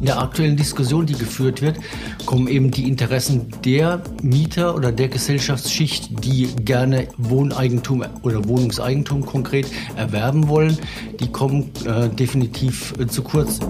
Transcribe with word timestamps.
In 0.00 0.06
der 0.06 0.18
aktuellen 0.18 0.56
Diskussion, 0.56 1.04
die 1.04 1.12
geführt 1.12 1.60
wird, 1.60 1.76
kommen 2.24 2.48
eben 2.48 2.70
die 2.70 2.88
Interessen 2.88 3.48
der 3.66 4.02
Mieter 4.22 4.74
oder 4.74 4.92
der 4.92 5.08
Gesellschaftsschicht, 5.08 6.24
die 6.24 6.48
gerne 6.64 7.08
Wohneigentum 7.18 8.02
oder 8.22 8.48
Wohnungseigentum 8.48 9.26
konkret 9.26 9.66
erwerben 9.96 10.48
wollen, 10.48 10.78
die 11.20 11.30
kommen 11.30 11.70
äh, 11.84 12.08
definitiv 12.08 12.94
äh, 12.98 13.08
zu 13.08 13.22
kurz. 13.22 13.60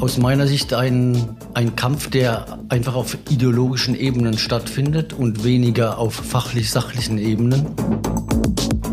Aus 0.00 0.18
meiner 0.18 0.48
Sicht 0.48 0.74
ein, 0.74 1.36
ein 1.54 1.76
Kampf, 1.76 2.10
der 2.10 2.58
einfach 2.68 2.96
auf 2.96 3.16
ideologischen 3.30 3.94
Ebenen 3.94 4.36
stattfindet 4.36 5.12
und 5.12 5.44
weniger 5.44 5.98
auf 5.98 6.14
fachlich-sachlichen 6.14 7.18
Ebenen. 7.18 7.66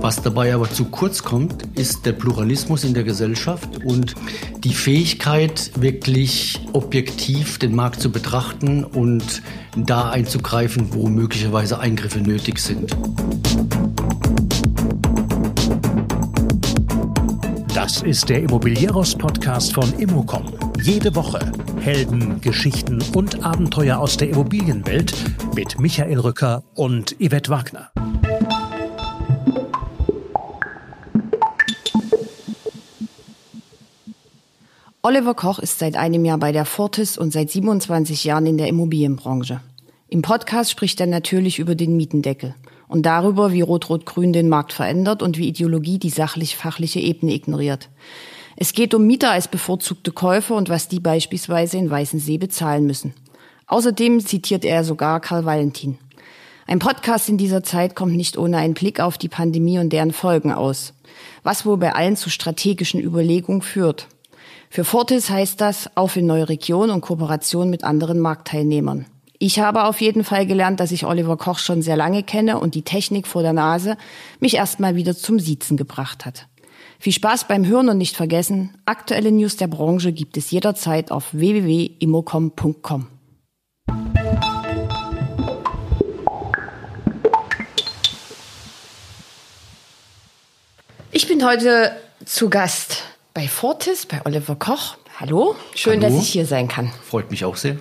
Was 0.01 0.19
dabei 0.19 0.51
aber 0.55 0.67
zu 0.67 0.85
kurz 0.85 1.21
kommt, 1.21 1.67
ist 1.75 2.07
der 2.07 2.13
Pluralismus 2.13 2.83
in 2.83 2.95
der 2.95 3.03
Gesellschaft 3.03 3.85
und 3.85 4.15
die 4.63 4.73
Fähigkeit, 4.73 5.71
wirklich 5.75 6.10
objektiv 6.73 7.57
den 7.59 7.75
Markt 7.75 8.01
zu 8.01 8.11
betrachten 8.11 8.83
und 8.83 9.41
da 9.75 10.09
einzugreifen, 10.09 10.93
wo 10.93 11.07
möglicherweise 11.07 11.79
Eingriffe 11.79 12.19
nötig 12.19 12.59
sind. 12.59 12.95
Das 17.73 18.01
ist 18.01 18.29
der 18.29 18.43
Immobilieros-Podcast 18.43 19.73
von 19.73 19.91
Immocom. 19.99 20.51
Jede 20.83 21.15
Woche 21.15 21.51
Helden, 21.79 22.41
Geschichten 22.41 23.01
und 23.15 23.43
Abenteuer 23.43 23.97
aus 23.97 24.17
der 24.17 24.29
Immobilienwelt 24.29 25.13
mit 25.55 25.79
Michael 25.79 26.19
Rücker 26.19 26.63
und 26.75 27.15
Yvette 27.19 27.49
Wagner. 27.49 27.91
Oliver 35.11 35.33
Koch 35.33 35.59
ist 35.59 35.77
seit 35.77 35.97
einem 35.97 36.23
Jahr 36.23 36.37
bei 36.37 36.53
der 36.53 36.63
Fortis 36.63 37.17
und 37.17 37.33
seit 37.33 37.51
27 37.51 38.23
Jahren 38.23 38.45
in 38.45 38.57
der 38.57 38.69
Immobilienbranche. 38.69 39.59
Im 40.07 40.21
Podcast 40.21 40.71
spricht 40.71 41.01
er 41.01 41.05
natürlich 41.05 41.59
über 41.59 41.75
den 41.75 41.97
Mietendeckel 41.97 42.55
und 42.87 43.05
darüber, 43.05 43.51
wie 43.51 43.59
Rot-Rot-Grün 43.59 44.31
den 44.31 44.47
Markt 44.47 44.71
verändert 44.71 45.21
und 45.21 45.37
wie 45.37 45.49
Ideologie 45.49 45.99
die 45.99 46.11
sachlich-fachliche 46.11 47.01
Ebene 47.01 47.33
ignoriert. 47.33 47.89
Es 48.55 48.71
geht 48.71 48.93
um 48.93 49.05
Mieter 49.05 49.31
als 49.31 49.49
bevorzugte 49.49 50.13
Käufer 50.13 50.55
und 50.55 50.69
was 50.69 50.87
die 50.87 51.01
beispielsweise 51.01 51.77
in 51.77 51.89
Weißensee 51.89 52.37
bezahlen 52.37 52.85
müssen. 52.85 53.13
Außerdem 53.67 54.25
zitiert 54.25 54.63
er 54.63 54.85
sogar 54.85 55.19
Karl 55.19 55.43
Valentin. 55.43 55.97
Ein 56.67 56.79
Podcast 56.79 57.27
in 57.27 57.37
dieser 57.37 57.63
Zeit 57.63 57.97
kommt 57.97 58.15
nicht 58.15 58.37
ohne 58.37 58.59
einen 58.59 58.75
Blick 58.75 59.01
auf 59.01 59.17
die 59.17 59.27
Pandemie 59.27 59.77
und 59.77 59.91
deren 59.91 60.13
Folgen 60.13 60.53
aus, 60.53 60.93
was 61.43 61.65
wohl 61.65 61.75
bei 61.75 61.93
allen 61.93 62.15
zu 62.15 62.29
strategischen 62.29 63.01
Überlegungen 63.01 63.61
führt. 63.61 64.07
Für 64.73 64.85
Fortis 64.85 65.29
heißt 65.29 65.59
das 65.59 65.89
auf 65.97 66.15
in 66.15 66.25
neue 66.25 66.47
Regionen 66.47 66.91
und 66.91 67.01
Kooperation 67.01 67.69
mit 67.69 67.83
anderen 67.83 68.21
Marktteilnehmern. 68.21 69.05
Ich 69.37 69.59
habe 69.59 69.83
auf 69.83 69.99
jeden 69.99 70.23
Fall 70.23 70.45
gelernt, 70.45 70.79
dass 70.79 70.93
ich 70.93 71.05
Oliver 71.05 71.35
Koch 71.35 71.59
schon 71.59 71.81
sehr 71.81 71.97
lange 71.97 72.23
kenne 72.23 72.57
und 72.57 72.73
die 72.73 72.83
Technik 72.83 73.27
vor 73.27 73.41
der 73.41 73.51
Nase 73.51 73.97
mich 74.39 74.55
erstmal 74.55 74.95
wieder 74.95 75.13
zum 75.13 75.39
Siezen 75.39 75.75
gebracht 75.75 76.25
hat. 76.25 76.47
Viel 76.99 77.11
Spaß 77.11 77.49
beim 77.49 77.67
Hören 77.67 77.89
und 77.89 77.97
nicht 77.97 78.15
vergessen, 78.15 78.77
aktuelle 78.85 79.33
News 79.33 79.57
der 79.57 79.67
Branche 79.67 80.13
gibt 80.13 80.37
es 80.37 80.51
jederzeit 80.51 81.11
auf 81.11 81.33
www.immocom.com. 81.33 83.07
Ich 91.11 91.27
bin 91.27 91.45
heute 91.45 91.91
zu 92.23 92.49
Gast 92.49 93.10
bei 93.33 93.47
Fortis, 93.47 94.05
bei 94.05 94.21
Oliver 94.25 94.55
Koch. 94.55 94.97
Hallo, 95.19 95.55
schön, 95.75 96.01
Hallo. 96.01 96.15
dass 96.15 96.23
ich 96.23 96.29
hier 96.29 96.45
sein 96.45 96.67
kann. 96.67 96.91
Freut 97.03 97.31
mich 97.31 97.45
auch 97.45 97.55
sehr. 97.55 97.77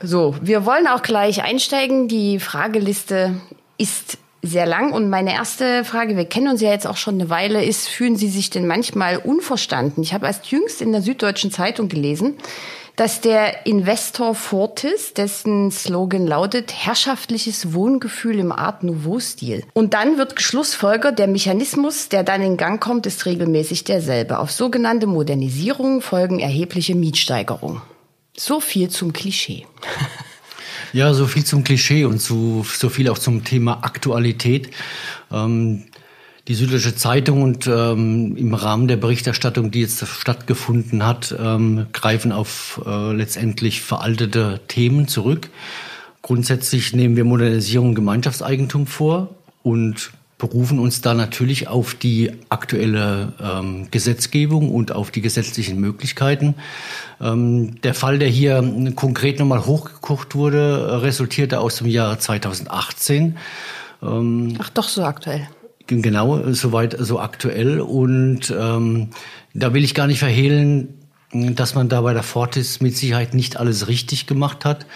So, 0.00 0.34
wir 0.40 0.66
wollen 0.66 0.86
auch 0.86 1.02
gleich 1.02 1.42
einsteigen. 1.42 2.08
Die 2.08 2.38
Frageliste 2.40 3.40
ist 3.78 4.18
sehr 4.42 4.66
lang 4.66 4.92
und 4.92 5.08
meine 5.08 5.32
erste 5.32 5.84
Frage, 5.84 6.16
wir 6.16 6.26
kennen 6.26 6.48
uns 6.48 6.60
ja 6.60 6.70
jetzt 6.70 6.86
auch 6.86 6.98
schon 6.98 7.14
eine 7.14 7.30
Weile, 7.30 7.64
ist, 7.64 7.88
fühlen 7.88 8.16
Sie 8.16 8.28
sich 8.28 8.50
denn 8.50 8.66
manchmal 8.66 9.16
unverstanden? 9.16 10.02
Ich 10.02 10.12
habe 10.12 10.26
erst 10.26 10.46
jüngst 10.46 10.82
in 10.82 10.92
der 10.92 11.00
Süddeutschen 11.00 11.50
Zeitung 11.50 11.88
gelesen, 11.88 12.34
dass 12.96 13.20
der 13.20 13.66
Investor 13.66 14.34
Fortis, 14.34 15.14
dessen 15.14 15.70
Slogan 15.70 16.26
lautet 16.26 16.72
herrschaftliches 16.72 17.72
Wohngefühl 17.72 18.38
im 18.38 18.52
Art 18.52 18.82
Nouveau-Stil. 18.82 19.64
Und 19.72 19.94
dann 19.94 20.16
wird 20.16 20.36
geschlussfolgert, 20.36 21.18
der 21.18 21.26
Mechanismus, 21.26 22.08
der 22.08 22.22
dann 22.22 22.42
in 22.42 22.56
Gang 22.56 22.80
kommt, 22.80 23.06
ist 23.06 23.26
regelmäßig 23.26 23.84
derselbe. 23.84 24.38
Auf 24.38 24.52
sogenannte 24.52 25.06
Modernisierung 25.06 26.00
folgen 26.00 26.38
erhebliche 26.38 26.94
Mietsteigerungen. 26.94 27.82
So 28.36 28.60
viel 28.60 28.88
zum 28.90 29.12
Klischee. 29.12 29.66
Ja, 30.92 31.12
so 31.12 31.26
viel 31.26 31.44
zum 31.44 31.64
Klischee 31.64 32.04
und 32.04 32.20
zu, 32.20 32.64
so 32.64 32.88
viel 32.88 33.10
auch 33.10 33.18
zum 33.18 33.42
Thema 33.42 33.82
Aktualität. 33.82 34.70
Ähm, 35.32 35.86
die 36.46 36.54
Süddeutsche 36.54 36.94
Zeitung 36.94 37.42
und 37.42 37.66
ähm, 37.66 38.36
im 38.36 38.52
Rahmen 38.52 38.86
der 38.86 38.98
Berichterstattung, 38.98 39.70
die 39.70 39.80
jetzt 39.80 40.06
stattgefunden 40.06 41.04
hat, 41.04 41.34
ähm, 41.38 41.86
greifen 41.92 42.32
auf 42.32 42.82
äh, 42.84 43.12
letztendlich 43.12 43.80
veraltete 43.80 44.60
Themen 44.68 45.08
zurück. 45.08 45.48
Grundsätzlich 46.20 46.92
nehmen 46.92 47.16
wir 47.16 47.24
Modernisierung 47.24 47.94
Gemeinschaftseigentum 47.94 48.86
vor 48.86 49.34
und 49.62 50.12
berufen 50.36 50.78
uns 50.78 51.00
da 51.00 51.14
natürlich 51.14 51.68
auf 51.68 51.94
die 51.94 52.32
aktuelle 52.50 53.32
ähm, 53.40 53.88
Gesetzgebung 53.90 54.70
und 54.70 54.92
auf 54.92 55.10
die 55.10 55.22
gesetzlichen 55.22 55.80
Möglichkeiten. 55.80 56.56
Ähm, 57.22 57.80
der 57.80 57.94
Fall, 57.94 58.18
der 58.18 58.28
hier 58.28 58.92
konkret 58.96 59.38
nochmal 59.38 59.64
hochgekocht 59.64 60.34
wurde, 60.34 61.00
resultierte 61.02 61.60
aus 61.60 61.76
dem 61.76 61.86
Jahr 61.86 62.18
2018. 62.18 63.38
Ähm, 64.02 64.56
Ach 64.58 64.68
doch, 64.68 64.88
so 64.88 65.04
aktuell. 65.04 65.48
Genau, 65.86 66.52
soweit 66.52 66.96
so 66.98 67.20
aktuell. 67.20 67.80
Und 67.80 68.54
ähm, 68.58 69.10
da 69.52 69.74
will 69.74 69.84
ich 69.84 69.94
gar 69.94 70.06
nicht 70.06 70.18
verhehlen, 70.18 70.94
dass 71.32 71.74
man 71.74 71.88
da 71.88 72.00
bei 72.00 72.14
der 72.14 72.22
Fortis 72.22 72.80
mit 72.80 72.96
Sicherheit 72.96 73.34
nicht 73.34 73.56
alles 73.56 73.88
richtig 73.88 74.26
gemacht 74.26 74.64
hat 74.64 74.86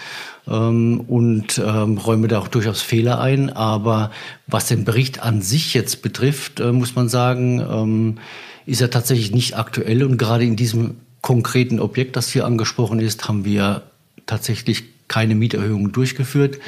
ähm, 0.47 1.01
und 1.01 1.61
ähm, 1.63 1.97
räume 1.97 2.27
da 2.27 2.39
auch 2.39 2.47
durchaus 2.47 2.81
Fehler 2.81 3.19
ein. 3.19 3.49
Aber 3.49 4.11
was 4.47 4.67
den 4.67 4.85
Bericht 4.85 5.21
an 5.21 5.41
sich 5.41 5.73
jetzt 5.73 6.01
betrifft, 6.01 6.59
äh, 6.59 6.71
muss 6.71 6.95
man 6.95 7.09
sagen, 7.09 7.59
ähm, 7.59 8.17
ist 8.65 8.81
er 8.81 8.89
tatsächlich 8.89 9.31
nicht 9.31 9.57
aktuell. 9.57 10.03
Und 10.03 10.17
gerade 10.17 10.45
in 10.45 10.55
diesem 10.55 10.97
konkreten 11.21 11.79
Objekt, 11.79 12.15
das 12.15 12.31
hier 12.31 12.45
angesprochen 12.45 12.99
ist, 12.99 13.27
haben 13.27 13.45
wir 13.45 13.83
tatsächlich 14.25 14.85
keine 15.07 15.35
Mieterhöhungen 15.35 15.91
durchgeführt. 15.91 16.59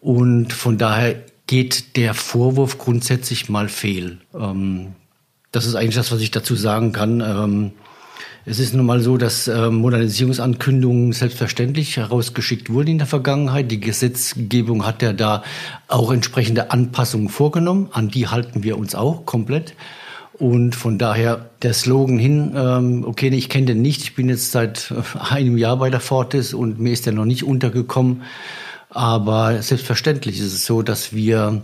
Und 0.00 0.52
von 0.52 0.78
daher 0.78 1.16
geht 1.50 1.96
der 1.96 2.14
Vorwurf 2.14 2.78
grundsätzlich 2.78 3.48
mal 3.48 3.68
fehl. 3.68 4.18
Ähm, 4.38 4.92
das 5.50 5.66
ist 5.66 5.74
eigentlich 5.74 5.96
das, 5.96 6.12
was 6.12 6.20
ich 6.20 6.30
dazu 6.30 6.54
sagen 6.54 6.92
kann. 6.92 7.20
Ähm, 7.20 7.72
es 8.46 8.60
ist 8.60 8.72
nun 8.72 8.86
mal 8.86 9.00
so, 9.00 9.16
dass 9.16 9.48
äh, 9.48 9.68
Modernisierungsankündigungen 9.68 11.12
selbstverständlich 11.12 11.96
herausgeschickt 11.96 12.70
wurden 12.70 12.90
in 12.90 12.98
der 12.98 13.08
Vergangenheit. 13.08 13.68
Die 13.68 13.80
Gesetzgebung 13.80 14.86
hat 14.86 15.02
ja 15.02 15.12
da 15.12 15.42
auch 15.88 16.12
entsprechende 16.12 16.70
Anpassungen 16.70 17.28
vorgenommen. 17.28 17.88
An 17.90 18.10
die 18.10 18.28
halten 18.28 18.62
wir 18.62 18.78
uns 18.78 18.94
auch 18.94 19.26
komplett. 19.26 19.74
Und 20.34 20.76
von 20.76 20.98
daher 20.98 21.50
der 21.62 21.74
Slogan 21.74 22.20
hin, 22.20 22.52
ähm, 22.54 23.04
okay, 23.04 23.28
ich 23.30 23.48
kenne 23.48 23.66
den 23.66 23.82
nicht, 23.82 24.02
ich 24.02 24.14
bin 24.14 24.28
jetzt 24.28 24.52
seit 24.52 24.94
einem 25.18 25.58
Jahr 25.58 25.78
bei 25.78 25.90
der 25.90 25.98
Fortis 25.98 26.54
und 26.54 26.78
mir 26.78 26.92
ist 26.92 27.06
der 27.06 27.12
noch 27.12 27.24
nicht 27.24 27.42
untergekommen. 27.42 28.22
Aber 28.90 29.62
selbstverständlich 29.62 30.38
ist 30.38 30.52
es 30.52 30.66
so, 30.66 30.82
dass 30.82 31.12
wir 31.12 31.62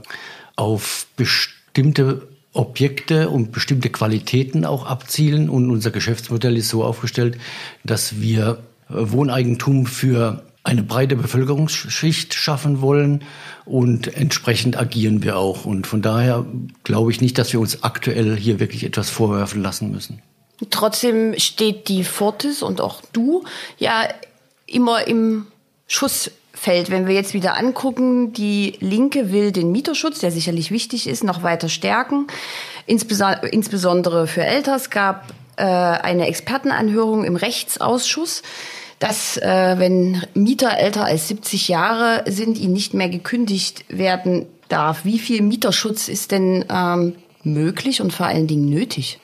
auf 0.55 1.07
bestimmte 1.17 2.27
Objekte 2.53 3.29
und 3.29 3.53
bestimmte 3.53 3.91
Qualitäten 3.91 4.65
auch 4.65 4.87
abzielen. 4.87 5.51
Und 5.51 5.71
unser 5.71 5.91
Geschäftsmodell 5.91 6.57
ist 6.57 6.69
so 6.69 6.83
aufgestellt, 6.85 7.37
dass 7.85 8.21
wir 8.21 8.59
Wohneigentum 8.89 9.87
für 9.87 10.43
eine 10.63 10.83
breite 10.83 11.15
Bevölkerungsschicht 11.15 12.35
schaffen 12.35 12.81
wollen 12.81 13.23
und 13.65 14.13
entsprechend 14.17 14.77
agieren 14.77 15.23
wir 15.23 15.37
auch. 15.37 15.65
Und 15.65 15.87
von 15.87 16.03
daher 16.03 16.45
glaube 16.83 17.13
ich 17.13 17.21
nicht, 17.21 17.39
dass 17.39 17.53
wir 17.53 17.61
uns 17.61 17.85
aktuell 17.85 18.37
hier 18.37 18.59
wirklich 18.59 18.83
etwas 18.83 19.09
vorwerfen 19.09 19.63
lassen 19.63 19.93
müssen. 19.93 20.23
Trotzdem 20.71 21.39
steht 21.39 21.89
die 21.89 22.03
Fortis 22.03 22.63
und 22.63 22.81
auch 22.81 23.01
du 23.13 23.45
ja 23.79 24.09
immer 24.67 25.07
im 25.07 25.47
Schuss 25.87 26.33
fällt. 26.57 26.91
Wenn 26.91 27.07
wir 27.07 27.15
jetzt 27.15 27.35
wieder 27.35 27.57
angucken, 27.57 28.33
die 28.33 28.75
Linke 28.81 29.31
will 29.31 29.53
den 29.53 29.71
Mieterschutz, 29.71 30.19
der 30.19 30.33
sicherlich 30.33 30.71
wichtig 30.71 31.07
ist, 31.07 31.23
noch 31.23 31.43
weiter 31.43 31.69
stärken. 31.69 32.27
Insbesondere 32.87 34.27
für 34.27 34.43
Älter. 34.43 34.75
Es 34.75 34.91
gab 34.91 35.33
äh, 35.57 35.63
eine 35.63 36.27
Expertenanhörung 36.27 37.25
im 37.25 37.37
Rechtsausschuss, 37.37 38.43
dass 38.99 39.37
äh, 39.37 39.75
wenn 39.79 40.23
Mieter 40.35 40.79
älter 40.79 41.05
als 41.05 41.29
70 41.29 41.69
Jahre 41.69 42.25
sind, 42.27 42.59
ihnen 42.59 42.73
nicht 42.73 42.95
mehr 42.95 43.11
gekündigt 43.11 43.85
werden 43.89 44.47
darf. 44.69 45.05
Wie 45.05 45.19
viel 45.19 45.43
Mieterschutz 45.43 46.09
ist 46.09 46.33
denn 46.33 46.65
ähm, 46.71 47.15
möglich 47.43 48.01
und 48.01 48.13
vor 48.13 48.27
allen 48.27 48.47
Dingen 48.47 48.69
nötig? 48.69 49.21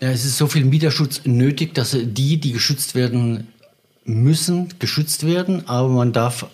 Ja, 0.00 0.10
es 0.10 0.24
ist 0.24 0.38
so 0.38 0.46
viel 0.46 0.64
Mieterschutz 0.64 1.20
nötig, 1.24 1.74
dass 1.74 1.96
die, 2.00 2.38
die 2.38 2.52
geschützt 2.52 2.94
werden 2.94 3.48
müssen 4.04 4.74
geschützt 4.78 5.24
werden, 5.26 5.68
aber 5.68 5.88
man 5.88 6.12
darf 6.12 6.46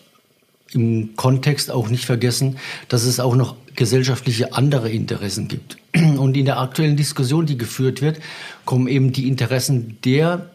im 0.72 1.16
Kontext 1.16 1.70
auch 1.70 1.88
nicht 1.88 2.04
vergessen, 2.04 2.58
dass 2.88 3.04
es 3.04 3.20
auch 3.20 3.36
noch 3.36 3.56
gesellschaftliche 3.74 4.54
andere 4.54 4.90
Interessen 4.90 5.48
gibt. 5.48 5.78
Und 5.94 6.36
in 6.36 6.44
der 6.44 6.58
aktuellen 6.58 6.96
Diskussion, 6.96 7.46
die 7.46 7.56
geführt 7.56 8.02
wird, 8.02 8.20
kommen 8.64 8.88
eben 8.88 9.12
die 9.12 9.28
Interessen 9.28 9.98
der 10.04 10.50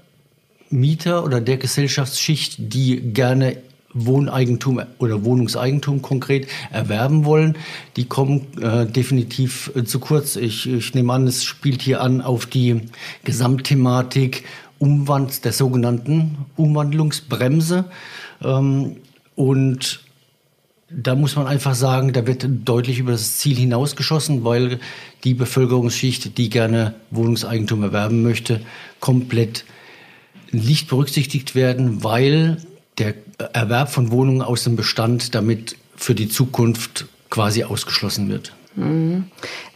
Mieter 0.70 1.24
oder 1.24 1.40
der 1.40 1.58
Gesellschaftsschicht, 1.58 2.56
die 2.58 3.00
gerne 3.00 3.58
Wohneigentum 3.94 4.82
oder 4.98 5.24
Wohnungseigentum 5.24 6.02
konkret 6.02 6.48
erwerben 6.72 7.26
wollen, 7.26 7.58
die 7.96 8.06
kommen 8.06 8.48
äh, 8.60 8.88
definitiv 8.88 9.72
äh, 9.76 9.84
zu 9.84 10.00
kurz. 10.00 10.36
Ich, 10.36 10.68
ich 10.68 10.94
nehme 10.96 11.14
an, 11.14 11.28
es 11.28 11.44
spielt 11.44 11.82
hier 11.82 12.02
an 12.02 12.22
auf 12.22 12.48
die 12.48 12.82
Gesamtthematik 13.24 14.46
Umwand 14.80 15.46
der 15.46 15.54
sogenannten 15.54 16.38
Umwandlungsbremse. 16.58 17.86
Ähm, 18.44 18.98
und 19.36 20.03
da 20.90 21.16
muss 21.16 21.36
man 21.36 21.48
einfach 21.48 21.76
sagen, 21.76 22.14
da 22.14 22.28
wird 22.28 22.46
deutlich 22.66 23.00
über 23.00 23.12
das 23.12 23.38
Ziel 23.38 23.56
hinausgeschossen, 23.56 24.44
weil 24.44 24.80
die 25.24 25.34
Bevölkerungsschicht, 25.34 26.38
die 26.38 26.50
gerne 26.50 26.96
Wohnungseigentum 27.12 27.84
erwerben 27.84 28.22
möchte, 28.22 28.62
komplett 29.00 29.66
nicht 30.52 30.90
berücksichtigt 30.90 31.56
werden, 31.56 32.04
weil 32.04 32.58
der 32.98 33.16
Erwerb 33.54 33.90
von 33.90 34.12
Wohnungen 34.12 34.42
aus 34.42 34.64
dem 34.64 34.76
Bestand 34.76 35.34
damit 35.34 35.76
für 35.96 36.14
die 36.14 36.30
Zukunft 36.30 37.06
quasi 37.30 37.64
ausgeschlossen 37.64 38.30
wird. 38.30 38.54
Mhm. 38.76 39.26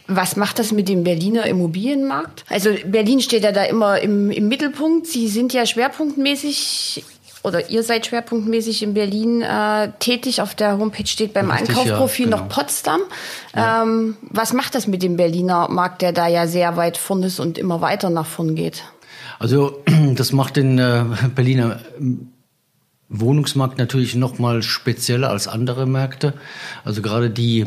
Was 0.06 0.36
macht 0.36 0.58
das 0.58 0.72
mit 0.72 0.88
dem 0.88 1.04
Berliner 1.04 1.46
Immobilienmarkt? 1.46 2.44
Also 2.48 2.70
Berlin 2.86 3.20
steht 3.20 3.42
ja 3.42 3.52
da 3.52 3.64
immer 3.64 4.00
im, 4.00 4.30
im 4.30 4.48
Mittelpunkt. 4.48 5.06
Sie 5.06 5.28
sind 5.28 5.52
ja 5.52 5.66
schwerpunktmäßig 5.66 7.04
oder 7.48 7.70
ihr 7.70 7.82
seid 7.82 8.06
schwerpunktmäßig 8.06 8.82
in 8.82 8.94
Berlin 8.94 9.42
äh, 9.42 9.90
tätig. 9.98 10.40
Auf 10.40 10.54
der 10.54 10.78
Homepage 10.78 11.06
steht 11.06 11.34
beim 11.34 11.50
Richtig, 11.50 11.70
Einkaufprofil 11.70 12.26
ja, 12.26 12.36
genau. 12.36 12.44
noch 12.44 12.48
Potsdam. 12.48 13.00
Ja. 13.56 13.82
Ähm, 13.82 14.16
was 14.22 14.52
macht 14.52 14.74
das 14.74 14.86
mit 14.86 15.02
dem 15.02 15.16
Berliner 15.16 15.68
Markt, 15.68 16.02
der 16.02 16.12
da 16.12 16.28
ja 16.28 16.46
sehr 16.46 16.76
weit 16.76 16.96
vorn 16.96 17.22
ist 17.22 17.40
und 17.40 17.58
immer 17.58 17.80
weiter 17.80 18.10
nach 18.10 18.26
vorn 18.26 18.54
geht? 18.54 18.84
Also 19.38 19.82
das 20.14 20.32
macht 20.32 20.56
den 20.56 20.78
äh, 20.78 21.04
Berliner 21.34 21.80
Wohnungsmarkt 23.08 23.78
natürlich 23.78 24.14
noch 24.14 24.38
mal 24.38 24.62
spezieller 24.62 25.30
als 25.30 25.48
andere 25.48 25.86
Märkte. 25.86 26.34
Also 26.84 27.02
gerade 27.02 27.30
die 27.30 27.66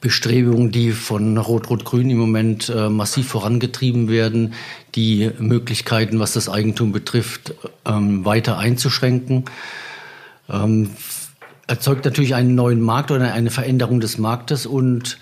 Bestrebungen, 0.00 0.70
die 0.70 0.92
von 0.92 1.36
Rot-Rot-Grün 1.36 2.08
im 2.08 2.18
Moment 2.18 2.70
äh, 2.70 2.88
massiv 2.88 3.28
vorangetrieben 3.28 4.08
werden, 4.08 4.54
die 4.94 5.30
Möglichkeiten, 5.38 6.18
was 6.18 6.32
das 6.32 6.48
Eigentum 6.48 6.92
betrifft, 6.92 7.54
ähm, 7.84 8.24
weiter 8.24 8.56
einzuschränken, 8.56 9.44
ähm, 10.48 10.90
erzeugt 11.66 12.06
natürlich 12.06 12.34
einen 12.34 12.54
neuen 12.54 12.80
Markt 12.80 13.10
oder 13.10 13.32
eine 13.32 13.50
Veränderung 13.50 14.00
des 14.00 14.16
Marktes 14.16 14.64
und 14.64 15.18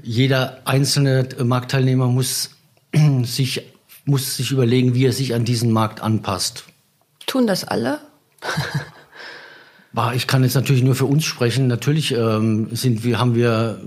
jeder 0.00 0.62
einzelne 0.64 1.28
Marktteilnehmer 1.42 2.06
muss 2.06 2.50
sich, 3.24 3.62
muss 4.04 4.36
sich 4.36 4.52
überlegen, 4.52 4.94
wie 4.94 5.06
er 5.06 5.12
sich 5.12 5.34
an 5.34 5.44
diesen 5.44 5.72
Markt 5.72 6.00
anpasst. 6.00 6.64
Tun 7.26 7.46
das 7.46 7.64
alle? 7.64 8.00
Ich 10.14 10.26
kann 10.26 10.44
jetzt 10.44 10.54
natürlich 10.54 10.82
nur 10.82 10.94
für 10.94 11.06
uns 11.06 11.24
sprechen. 11.24 11.66
Natürlich 11.66 12.12
ähm, 12.12 12.68
sind 12.72 13.04
wir, 13.04 13.18
haben 13.18 13.34
wir, 13.34 13.80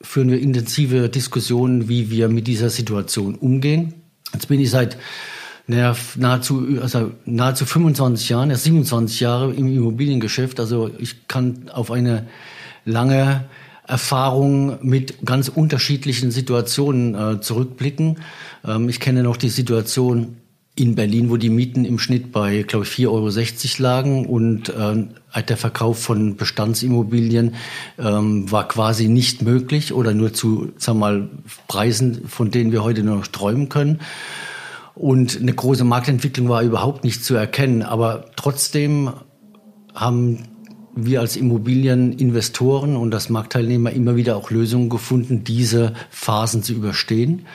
führen 0.00 0.30
wir 0.30 0.40
intensive 0.40 1.08
Diskussionen, 1.08 1.88
wie 1.88 2.10
wir 2.10 2.28
mit 2.28 2.46
dieser 2.46 2.70
Situation 2.70 3.34
umgehen. 3.34 3.94
Jetzt 4.32 4.48
bin 4.48 4.60
ich 4.60 4.70
seit 4.70 4.96
nahezu, 5.66 6.66
also 6.82 7.12
nahezu 7.24 7.64
25 7.64 8.28
Jahren, 8.28 8.50
erst 8.50 8.64
27 8.64 9.20
Jahre 9.20 9.52
im 9.52 9.66
Immobiliengeschäft. 9.66 10.58
Also 10.60 10.90
ich 10.98 11.28
kann 11.28 11.68
auf 11.72 11.90
eine 11.90 12.26
lange 12.84 13.44
Erfahrung 13.86 14.78
mit 14.82 15.24
ganz 15.24 15.48
unterschiedlichen 15.48 16.30
Situationen 16.30 17.14
äh, 17.14 17.40
zurückblicken. 17.40 18.18
Ähm, 18.64 18.88
ich 18.88 19.00
kenne 19.00 19.22
noch 19.22 19.36
die 19.36 19.48
Situation 19.48 20.36
in 20.80 20.94
Berlin, 20.94 21.28
wo 21.30 21.36
die 21.36 21.50
Mieten 21.50 21.84
im 21.84 21.98
Schnitt 21.98 22.32
bei, 22.32 22.62
glaube 22.62 22.86
ich, 22.86 22.92
4,60 22.92 23.08
Euro 23.08 23.82
lagen 23.82 24.26
und 24.26 24.70
äh, 24.70 25.42
der 25.42 25.56
Verkauf 25.58 26.02
von 26.02 26.36
Bestandsimmobilien 26.36 27.54
ähm, 27.98 28.50
war 28.50 28.66
quasi 28.66 29.08
nicht 29.08 29.42
möglich 29.42 29.92
oder 29.92 30.14
nur 30.14 30.32
zu, 30.32 30.72
sagen 30.78 30.98
wir 30.98 31.00
mal, 31.00 31.28
Preisen, 31.68 32.26
von 32.28 32.50
denen 32.50 32.72
wir 32.72 32.82
heute 32.82 33.02
nur 33.02 33.16
noch 33.16 33.26
träumen 33.26 33.68
können. 33.68 34.00
Und 34.94 35.38
eine 35.38 35.52
große 35.52 35.84
Marktentwicklung 35.84 36.48
war 36.48 36.62
überhaupt 36.62 37.04
nicht 37.04 37.24
zu 37.24 37.34
erkennen. 37.34 37.82
Aber 37.82 38.26
trotzdem 38.36 39.10
haben 39.94 40.44
wir 40.94 41.20
als 41.20 41.36
Immobilieninvestoren 41.36 42.96
und 42.96 43.14
als 43.14 43.28
Marktteilnehmer 43.28 43.92
immer 43.92 44.16
wieder 44.16 44.36
auch 44.36 44.50
Lösungen 44.50 44.88
gefunden, 44.88 45.44
diese 45.44 45.92
Phasen 46.10 46.62
zu 46.62 46.72
überstehen. 46.72 47.46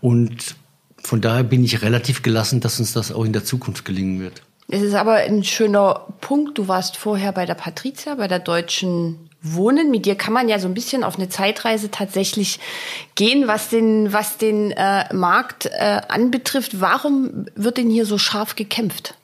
Und 0.00 0.56
von 1.04 1.20
daher 1.20 1.44
bin 1.44 1.62
ich 1.62 1.82
relativ 1.82 2.22
gelassen, 2.22 2.60
dass 2.60 2.80
uns 2.80 2.92
das 2.92 3.12
auch 3.12 3.24
in 3.24 3.32
der 3.32 3.44
Zukunft 3.44 3.84
gelingen 3.84 4.20
wird. 4.20 4.42
Es 4.68 4.82
ist 4.82 4.94
aber 4.94 5.14
ein 5.14 5.44
schöner 5.44 6.06
Punkt. 6.20 6.56
Du 6.58 6.68
warst 6.68 6.96
vorher 6.96 7.32
bei 7.32 7.44
der 7.44 7.54
Patrizia, 7.54 8.14
bei 8.14 8.28
der 8.28 8.38
Deutschen 8.38 9.28
Wohnen. 9.42 9.90
Mit 9.90 10.06
dir 10.06 10.14
kann 10.14 10.32
man 10.32 10.48
ja 10.48 10.58
so 10.58 10.66
ein 10.66 10.74
bisschen 10.74 11.04
auf 11.04 11.16
eine 11.16 11.28
Zeitreise 11.28 11.90
tatsächlich 11.90 12.58
gehen, 13.14 13.46
was 13.46 13.68
den, 13.68 14.12
was 14.14 14.38
den 14.38 14.70
äh, 14.70 15.12
Markt 15.14 15.66
äh, 15.66 16.00
anbetrifft. 16.08 16.80
Warum 16.80 17.44
wird 17.54 17.76
denn 17.76 17.90
hier 17.90 18.06
so 18.06 18.16
scharf 18.16 18.56
gekämpft? 18.56 19.14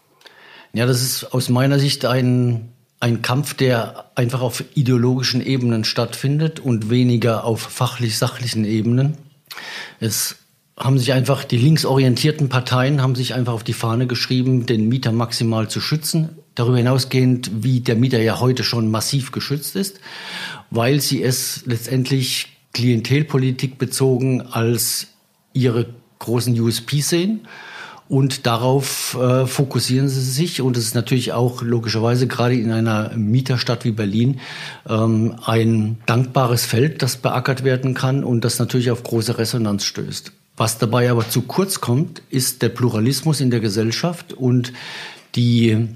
Ja, 0.75 0.85
das 0.85 1.03
ist 1.03 1.33
aus 1.33 1.49
meiner 1.49 1.79
Sicht 1.79 2.05
ein, 2.05 2.69
ein 3.01 3.23
Kampf, 3.23 3.55
der 3.55 4.11
einfach 4.15 4.43
auf 4.43 4.63
ideologischen 4.75 5.45
Ebenen 5.45 5.85
stattfindet 5.85 6.61
und 6.61 6.91
weniger 6.91 7.45
auf 7.45 7.63
fachlich-sachlichen 7.63 8.67
Ebenen. 8.67 9.17
Es 10.01 10.37
haben 10.81 10.99
sich 10.99 11.13
einfach, 11.13 11.45
die 11.45 11.59
linksorientierten 11.59 12.49
Parteien 12.49 13.03
haben 13.03 13.15
sich 13.15 13.35
einfach 13.35 13.53
auf 13.53 13.65
die 13.65 13.75
Fahne 13.75 14.07
geschrieben, 14.07 14.65
den 14.65 14.89
Mieter 14.89 15.13
maximal 15.13 15.69
zu 15.69 15.79
schützen. 15.79 16.31
Darüber 16.55 16.79
hinausgehend, 16.79 17.51
wie 17.63 17.81
der 17.81 17.97
Mieter 17.97 18.21
ja 18.21 18.41
heute 18.41 18.65
schon 18.65 18.91
massiv 18.91 19.31
geschützt 19.31 19.77
ist, 19.77 20.01
weil 20.71 21.01
sie 21.01 21.23
es 21.23 21.65
letztendlich 21.67 22.49
Klientelpolitik 22.73 23.77
bezogen 23.77 24.41
als 24.41 25.09
ihre 25.53 25.87
großen 26.19 26.59
USP 26.59 27.01
sehen. 27.03 27.47
Und 28.09 28.47
darauf 28.47 29.17
äh, 29.21 29.47
fokussieren 29.47 30.09
sie 30.09 30.23
sich. 30.23 30.63
Und 30.63 30.77
es 30.77 30.85
ist 30.85 30.95
natürlich 30.95 31.33
auch 31.33 31.63
logischerweise 31.63 32.27
gerade 32.27 32.57
in 32.57 32.73
einer 32.73 33.17
Mieterstadt 33.17 33.85
wie 33.85 33.93
Berlin 33.93 34.41
ähm, 34.89 35.37
ein 35.45 35.99
dankbares 36.07 36.65
Feld, 36.65 37.03
das 37.03 37.19
beackert 37.19 37.65
werden 37.65 37.95
kann 37.95 38.25
und 38.25 38.45
das 38.45 38.59
natürlich 38.59 38.91
auf 38.91 39.05
große 39.05 39.39
Resonanz 39.39 39.85
stößt. 39.85 40.33
Was 40.61 40.77
dabei 40.77 41.11
aber 41.11 41.27
zu 41.27 41.41
kurz 41.41 41.81
kommt, 41.81 42.21
ist 42.29 42.61
der 42.61 42.69
Pluralismus 42.69 43.41
in 43.41 43.51
der 43.51 43.61
Gesellschaft 43.61 44.35
und 44.35 44.75
die, 45.35 45.89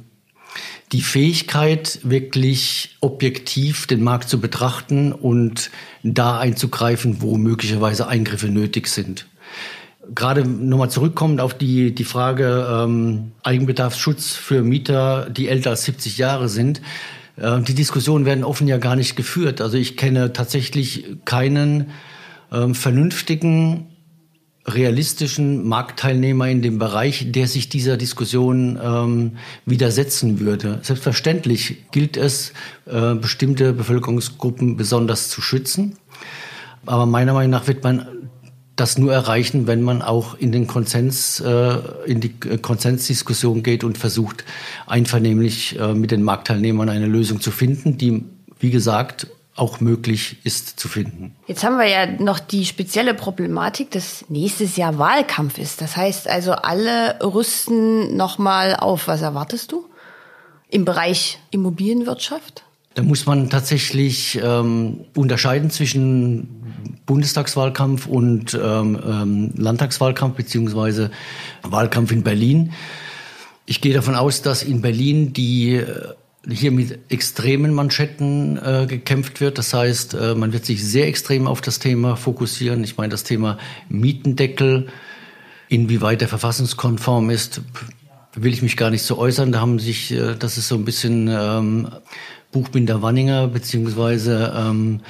die 0.91 1.03
Fähigkeit, 1.03 2.01
wirklich 2.03 2.97
objektiv 3.03 3.87
den 3.87 4.03
Markt 4.03 4.31
zu 4.31 4.41
betrachten 4.41 5.13
und 5.13 5.71
da 6.03 6.39
einzugreifen, 6.39 7.21
wo 7.21 7.37
möglicherweise 7.37 8.09
Eingriffe 8.09 8.49
nötig 8.49 8.87
sind. 8.87 9.27
Gerade 10.15 10.49
nochmal 10.49 10.89
zurückkommend 10.89 11.43
auf 11.43 11.53
die, 11.53 11.95
die 11.95 12.05
Frage 12.05 12.67
ähm, 12.67 13.33
Eigenbedarfsschutz 13.43 14.33
für 14.33 14.63
Mieter, 14.63 15.29
die 15.29 15.49
älter 15.49 15.69
als 15.69 15.85
70 15.85 16.17
Jahre 16.17 16.49
sind. 16.49 16.81
Äh, 17.37 17.61
die 17.61 17.75
Diskussionen 17.75 18.25
werden 18.25 18.45
offen 18.45 18.67
ja 18.67 18.79
gar 18.79 18.97
nicht 18.97 19.15
geführt. 19.15 19.61
Also 19.61 19.77
ich 19.77 19.99
kenne 19.99 20.33
tatsächlich 20.33 21.05
keinen 21.27 21.91
ähm, 22.51 22.75
vernünftigen 22.75 23.89
realistischen 24.67 25.67
Marktteilnehmer 25.69 26.49
in 26.49 26.63
dem 26.63 26.79
Bereich, 26.79 27.31
der 27.31 27.49
sich 27.49 27.69
dieser 27.69 27.97
Diskussion 27.97 28.79
ähm, 28.83 29.33
widersetzen 29.67 30.41
würde. 30.41 30.79
Selbstverständlich 30.83 31.91
gilt 31.91 32.17
es, 32.17 32.53
äh, 32.87 33.15
bestimmte 33.15 33.73
Bevölkerungsgruppen 33.75 34.77
besonders 34.77 35.29
zu 35.29 35.43
schützen. 35.43 35.97
Aber 36.87 37.05
meiner 37.07 37.35
Meinung 37.35 37.51
nach 37.51 37.67
wird 37.67 37.85
man 37.85 38.07
das 38.77 38.99
nur 38.99 39.13
erreichen, 39.13 39.67
wenn 39.67 39.83
man 39.83 40.03
auch 40.03 40.35
in 40.35 40.51
den 40.51 40.67
Konsens, 40.67 41.41
äh, 41.41 41.79
in 42.07 42.21
die 42.21 42.31
Konsensdiskussion 42.31 43.63
geht 43.63 43.85
und 43.85 43.99
versucht, 43.99 44.45
einvernehmlich 44.87 45.79
äh, 45.79 45.95
mit 45.95 46.11
den 46.11 46.23
Marktteilnehmern 46.23 46.89
eine 46.89 47.07
Lösung 47.07 47.41
zu 47.41 47.51
finden, 47.51 47.99
die, 47.99 48.25
wie 48.59 48.71
gesagt, 48.71 49.29
auch 49.57 49.81
möglich 49.81 50.39
ist 50.45 50.81
zu 50.81 50.89
finden. 50.89 51.37
Jetzt 51.47 51.63
haben 51.63 51.79
wir 51.79 51.87
ja 51.87 52.07
noch 52.07 52.41
die 52.41 52.67
spezielle 52.67 53.15
Problematik, 53.15 53.91
dass 53.93 54.25
nächstes 54.29 54.77
Jahr 54.77 54.99
Wahlkampf 54.99 55.59
ist. 55.59 55.81
Das 55.81 55.97
heißt 55.97 56.29
also, 56.29 56.53
alle 56.53 57.19
rüsten 57.23 58.17
nochmal 58.17 58.75
auf. 58.75 59.07
Was 59.07 59.23
erwartest 59.23 59.71
du 59.71 59.85
im 60.69 60.85
Bereich 60.85 61.39
Immobilienwirtschaft? 61.53 62.65
Da 62.95 63.03
muss 63.03 63.27
man 63.27 63.51
tatsächlich 63.51 64.41
ähm, 64.43 65.01
unterscheiden 65.15 65.71
zwischen 65.71 66.49
Bundestagswahlkampf 67.07 68.07
und 68.07 68.55
ähm, 68.55 68.99
ähm, 69.05 69.51
Landtagswahlkampf 69.57 70.37
beziehungsweise 70.37 71.11
Wahlkampf 71.63 72.13
in 72.13 72.23
Berlin. 72.23 72.73
Ich 73.67 73.81
gehe 73.81 73.95
davon 73.95 74.15
aus, 74.15 74.43
dass 74.43 74.63
in 74.63 74.81
Berlin 74.81 75.33
die 75.33 75.77
äh, 75.77 76.15
hier 76.51 76.71
mit 76.71 76.99
extremen 77.09 77.73
Manschetten 77.73 78.59
äh, 78.59 78.87
gekämpft 78.87 79.41
wird. 79.41 79.59
Das 79.59 79.73
heißt, 79.73 80.15
äh, 80.15 80.35
man 80.35 80.53
wird 80.53 80.65
sich 80.65 80.85
sehr 80.85 81.07
extrem 81.07 81.47
auf 81.47 81.61
das 81.61 81.79
Thema 81.79 82.17
fokussieren. 82.17 82.85
Ich 82.85 82.97
meine, 82.97 83.11
das 83.11 83.25
Thema 83.25 83.59
Mietendeckel, 83.89 84.89
inwieweit 85.69 86.21
der 86.21 86.29
verfassungskonform 86.29 87.31
ist, 87.31 87.63
will 88.35 88.53
ich 88.53 88.63
mich 88.63 88.77
gar 88.77 88.91
nicht 88.91 89.03
so 89.03 89.19
äußern. 89.19 89.53
Da 89.53 89.61
haben 89.61 89.79
sich, 89.79 90.13
äh, 90.13 90.35
das 90.39 90.59
ist 90.59 90.69
so 90.69 90.75
ein 90.75 90.85
bisschen 90.85 91.29
ähm, 91.29 91.89
Buchbinder 92.53 93.03
Wanninger 93.03 93.49
beziehungsweise 93.49 94.53
ähm, 94.57 95.01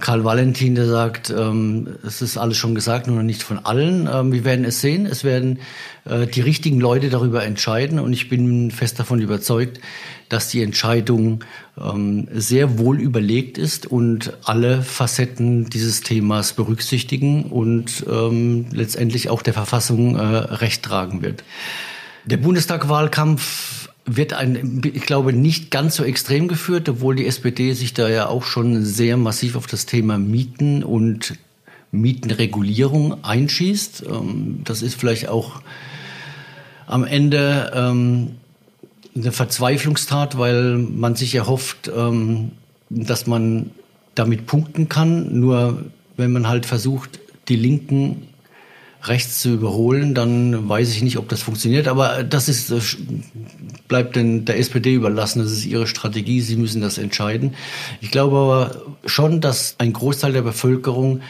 Karl 0.00 0.24
Valentin, 0.24 0.74
der 0.74 0.86
sagt, 0.86 1.30
ähm, 1.30 1.96
es 2.06 2.22
ist 2.22 2.36
alles 2.36 2.56
schon 2.56 2.74
gesagt, 2.74 3.06
nur 3.06 3.16
noch 3.16 3.22
nicht 3.22 3.42
von 3.42 3.58
allen. 3.64 4.08
Ähm, 4.10 4.32
wir 4.32 4.44
werden 4.44 4.64
es 4.64 4.80
sehen. 4.80 5.06
Es 5.06 5.24
werden 5.24 5.60
äh, 6.04 6.26
die 6.26 6.40
richtigen 6.40 6.80
Leute 6.80 7.10
darüber 7.10 7.44
entscheiden 7.44 7.98
und 7.98 8.12
ich 8.12 8.28
bin 8.28 8.70
fest 8.70 8.98
davon 8.98 9.20
überzeugt, 9.20 9.80
dass 10.28 10.48
die 10.48 10.62
Entscheidung 10.62 11.44
ähm, 11.78 12.28
sehr 12.32 12.78
wohl 12.78 13.00
überlegt 13.00 13.58
ist 13.58 13.86
und 13.86 14.34
alle 14.44 14.82
Facetten 14.82 15.68
dieses 15.70 16.02
Themas 16.02 16.52
berücksichtigen 16.52 17.44
und 17.44 18.04
ähm, 18.10 18.66
letztendlich 18.72 19.28
auch 19.28 19.42
der 19.42 19.54
Verfassung 19.54 20.16
äh, 20.16 20.20
Recht 20.20 20.82
tragen 20.82 21.22
wird. 21.22 21.44
Der 22.24 22.36
Bundestagwahlkampf 22.36 23.88
wird 24.04 24.32
ein, 24.32 24.82
ich 24.92 25.02
glaube, 25.02 25.32
nicht 25.32 25.70
ganz 25.70 25.96
so 25.96 26.04
extrem 26.04 26.48
geführt, 26.48 26.88
obwohl 26.88 27.16
die 27.16 27.26
SPD 27.26 27.72
sich 27.72 27.94
da 27.94 28.08
ja 28.08 28.26
auch 28.26 28.44
schon 28.44 28.84
sehr 28.84 29.16
massiv 29.16 29.56
auf 29.56 29.66
das 29.66 29.86
Thema 29.86 30.18
Mieten 30.18 30.82
und 30.82 31.34
Mietenregulierung 31.92 33.24
einschießt. 33.24 34.04
Ähm, 34.08 34.60
das 34.64 34.82
ist 34.82 34.94
vielleicht 34.94 35.28
auch 35.28 35.62
am 36.86 37.04
Ende 37.04 37.70
ähm, 37.74 38.36
eine 39.14 39.32
Verzweiflungstat, 39.32 40.38
weil 40.38 40.78
man 40.78 41.14
sich 41.14 41.34
erhofft, 41.34 41.90
ähm, 41.94 42.52
dass 42.90 43.26
man 43.26 43.70
damit 44.14 44.46
punkten 44.46 44.88
kann. 44.88 45.38
Nur 45.38 45.84
wenn 46.16 46.32
man 46.32 46.48
halt 46.48 46.66
versucht, 46.66 47.20
die 47.48 47.56
Linken 47.56 48.28
rechts 49.04 49.40
zu 49.40 49.54
überholen, 49.54 50.14
dann 50.14 50.68
weiß 50.68 50.90
ich 50.90 51.02
nicht, 51.02 51.16
ob 51.16 51.28
das 51.28 51.42
funktioniert. 51.42 51.88
Aber 51.88 52.22
das 52.22 52.48
ist, 52.48 52.72
bleibt 53.88 54.16
denn 54.16 54.44
der 54.44 54.58
SPD 54.58 54.94
überlassen. 54.94 55.42
Das 55.42 55.52
ist 55.52 55.64
ihre 55.64 55.86
Strategie. 55.86 56.40
Sie 56.40 56.56
müssen 56.56 56.82
das 56.82 56.98
entscheiden. 56.98 57.54
Ich 58.00 58.10
glaube 58.10 58.36
aber 58.36 58.82
schon, 59.06 59.40
dass 59.40 59.76
ein 59.78 59.92
Großteil 59.92 60.32
der 60.32 60.42
Bevölkerung 60.42 61.22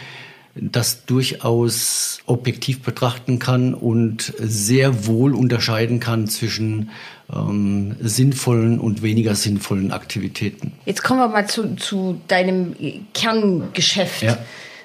das 0.57 1.07
durchaus 1.07 2.21
objektiv 2.27 2.83
betrachten 2.83 3.39
kann 3.39 3.73
und 3.73 4.35
sehr 4.39 5.07
wohl 5.07 5.35
unterscheiden 5.35 6.00
kann 6.00 6.27
zwischen 6.27 6.91
ähm, 7.33 7.95
sinnvollen 8.00 8.81
und 8.81 9.03
weniger 9.03 9.37
sinnvollen 9.37 9.93
Aktivitäten. 9.93 10.73
Jetzt 10.87 11.05
kommen 11.05 11.21
wir 11.21 11.29
mal 11.29 11.49
zu, 11.49 11.77
zu 11.77 12.21
deinem 12.27 12.75
Kerngeschäft. 13.15 14.23
Ja 14.23 14.39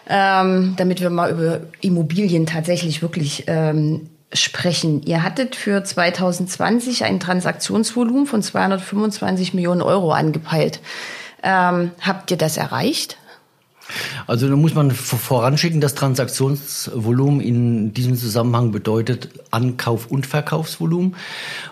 ähm, 0.08 0.74
damit 0.78 1.02
wir 1.02 1.10
mal 1.10 1.32
über 1.32 1.62
Immobilien 1.82 2.46
tatsächlich 2.46 3.02
wirklich 3.02 3.46
ähm, 3.48 4.10
sprechen. 4.34 5.04
Ihr 5.04 5.24
hattet 5.24 5.56
für 5.56 5.84
2020 5.84 7.04
ein 7.04 7.20
Transaktionsvolumen 7.20 8.26
von 8.26 8.42
225 8.42 9.54
Millionen 9.54 9.82
Euro 9.82 10.12
angepeilt. 10.12 10.80
Ähm, 11.44 11.92
habt 12.02 12.32
ihr 12.32 12.38
das 12.38 12.58
erreicht? 12.58 13.18
Also 14.26 14.50
da 14.50 14.56
muss 14.56 14.74
man 14.74 14.90
voranschicken, 14.90 15.80
das 15.80 15.94
Transaktionsvolumen 15.94 17.40
in 17.40 17.94
diesem 17.94 18.16
Zusammenhang 18.16 18.72
bedeutet 18.72 19.30
Ankauf- 19.52 20.08
und 20.08 20.26
Verkaufsvolumen. 20.26 21.16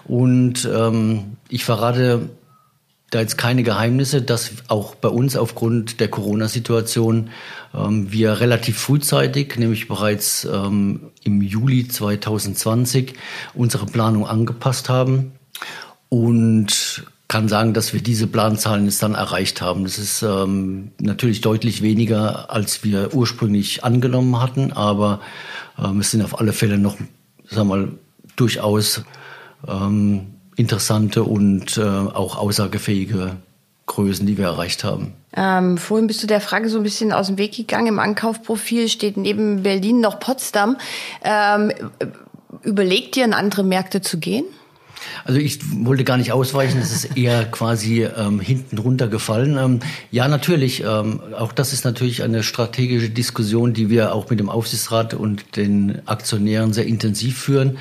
Und 0.05 0.69
ähm, 0.71 1.37
ich 1.49 1.65
verrate 1.65 2.29
da 3.13 3.20
jetzt 3.22 3.38
keine 3.38 3.63
Geheimnisse, 3.63 4.22
dass 4.22 4.51
auch 4.67 4.96
bei 4.96 5.10
uns 5.10 5.36
aufgrund 5.36 6.00
der 6.00 6.08
Corona-Situation 6.08 7.29
ähm, 7.74 8.12
wir 8.12 8.39
relativ 8.39 8.77
frühzeitig, 8.77 9.58
nämlich 9.58 9.88
bereits 9.88 10.46
ähm, 10.46 11.12
im 11.24 11.41
Juli 11.41 11.88
2020, 11.88 13.13
unsere 13.53 13.86
Planung 13.86 14.25
angepasst 14.27 14.89
haben 14.89 15.34
und 16.10 17.05
kann 17.27 17.48
sagen, 17.48 17.74
dass 17.74 17.93
wir 17.93 18.01
diese 18.01 18.27
Planzahlen 18.27 18.86
jetzt 18.86 19.01
dann 19.01 19.15
erreicht 19.15 19.62
haben. 19.62 19.84
Das 19.84 19.98
ist 19.98 20.22
ähm, 20.22 20.91
natürlich 21.00 21.41
deutlich 21.41 21.82
weniger, 21.82 22.51
als 22.51 22.84
wir 22.84 23.13
ursprünglich 23.13 23.84
angenommen 23.84 24.39
hatten, 24.39 24.72
aber 24.72 25.20
ähm, 25.77 26.00
es 26.00 26.12
sind 26.12 26.22
auf 26.24 26.39
alle 26.39 26.53
Fälle 26.53 26.77
noch, 26.77 26.98
sagen 27.50 27.70
wir 27.70 27.75
mal, 27.75 27.91
durchaus 28.36 29.03
ähm, 29.67 30.32
interessante 30.55 31.24
und 31.24 31.77
äh, 31.77 31.81
auch 31.81 32.38
aussagefähige 32.38 33.38
Größen, 33.86 34.25
die 34.25 34.38
wir 34.38 34.45
erreicht 34.45 34.83
haben. 34.83 35.13
Ähm, 35.36 35.77
vorhin 35.77 36.07
bist 36.07 36.24
du 36.24 36.27
der 36.27 36.41
Frage 36.41 36.69
so 36.69 36.77
ein 36.77 36.83
bisschen 36.83 37.12
aus 37.12 37.27
dem 37.27 37.38
Weg 37.38 37.55
gegangen. 37.55 37.88
Im 37.88 38.00
Ankaufprofil 38.00 38.88
steht 38.88 39.17
neben 39.17 39.63
Berlin 39.63 40.00
noch 40.00 40.19
Potsdam. 40.19 40.77
Ähm, 41.24 41.72
überlegt 42.62 43.17
ihr, 43.17 43.25
in 43.25 43.33
andere 43.33 43.63
Märkte 43.63 44.01
zu 44.01 44.19
gehen? 44.19 44.45
Also 45.25 45.39
ich 45.39 45.60
wollte 45.86 46.05
gar 46.05 46.17
nicht 46.17 46.31
ausweichen, 46.31 46.79
es 46.79 46.93
ist 46.93 47.17
eher 47.17 47.45
quasi 47.45 48.03
ähm, 48.03 48.39
hinten 48.39 48.77
runtergefallen. 48.77 49.57
Ähm, 49.57 49.79
ja, 50.12 50.27
natürlich, 50.27 50.83
ähm, 50.83 51.19
auch 51.38 51.51
das 51.51 51.74
ist 51.74 51.83
natürlich 51.83 52.24
eine 52.24 52.41
strategische 52.41 53.10
Diskussion, 53.10 53.74
die 53.74 53.89
wir 53.89 54.13
auch 54.13 54.29
mit 54.29 54.39
dem 54.39 54.50
Aufsichtsrat 54.50 55.13
und 55.13 55.57
den 55.57 56.01
Aktionären 56.05 56.72
sehr 56.72 56.86
intensiv 56.86 57.38
führen 57.38 57.77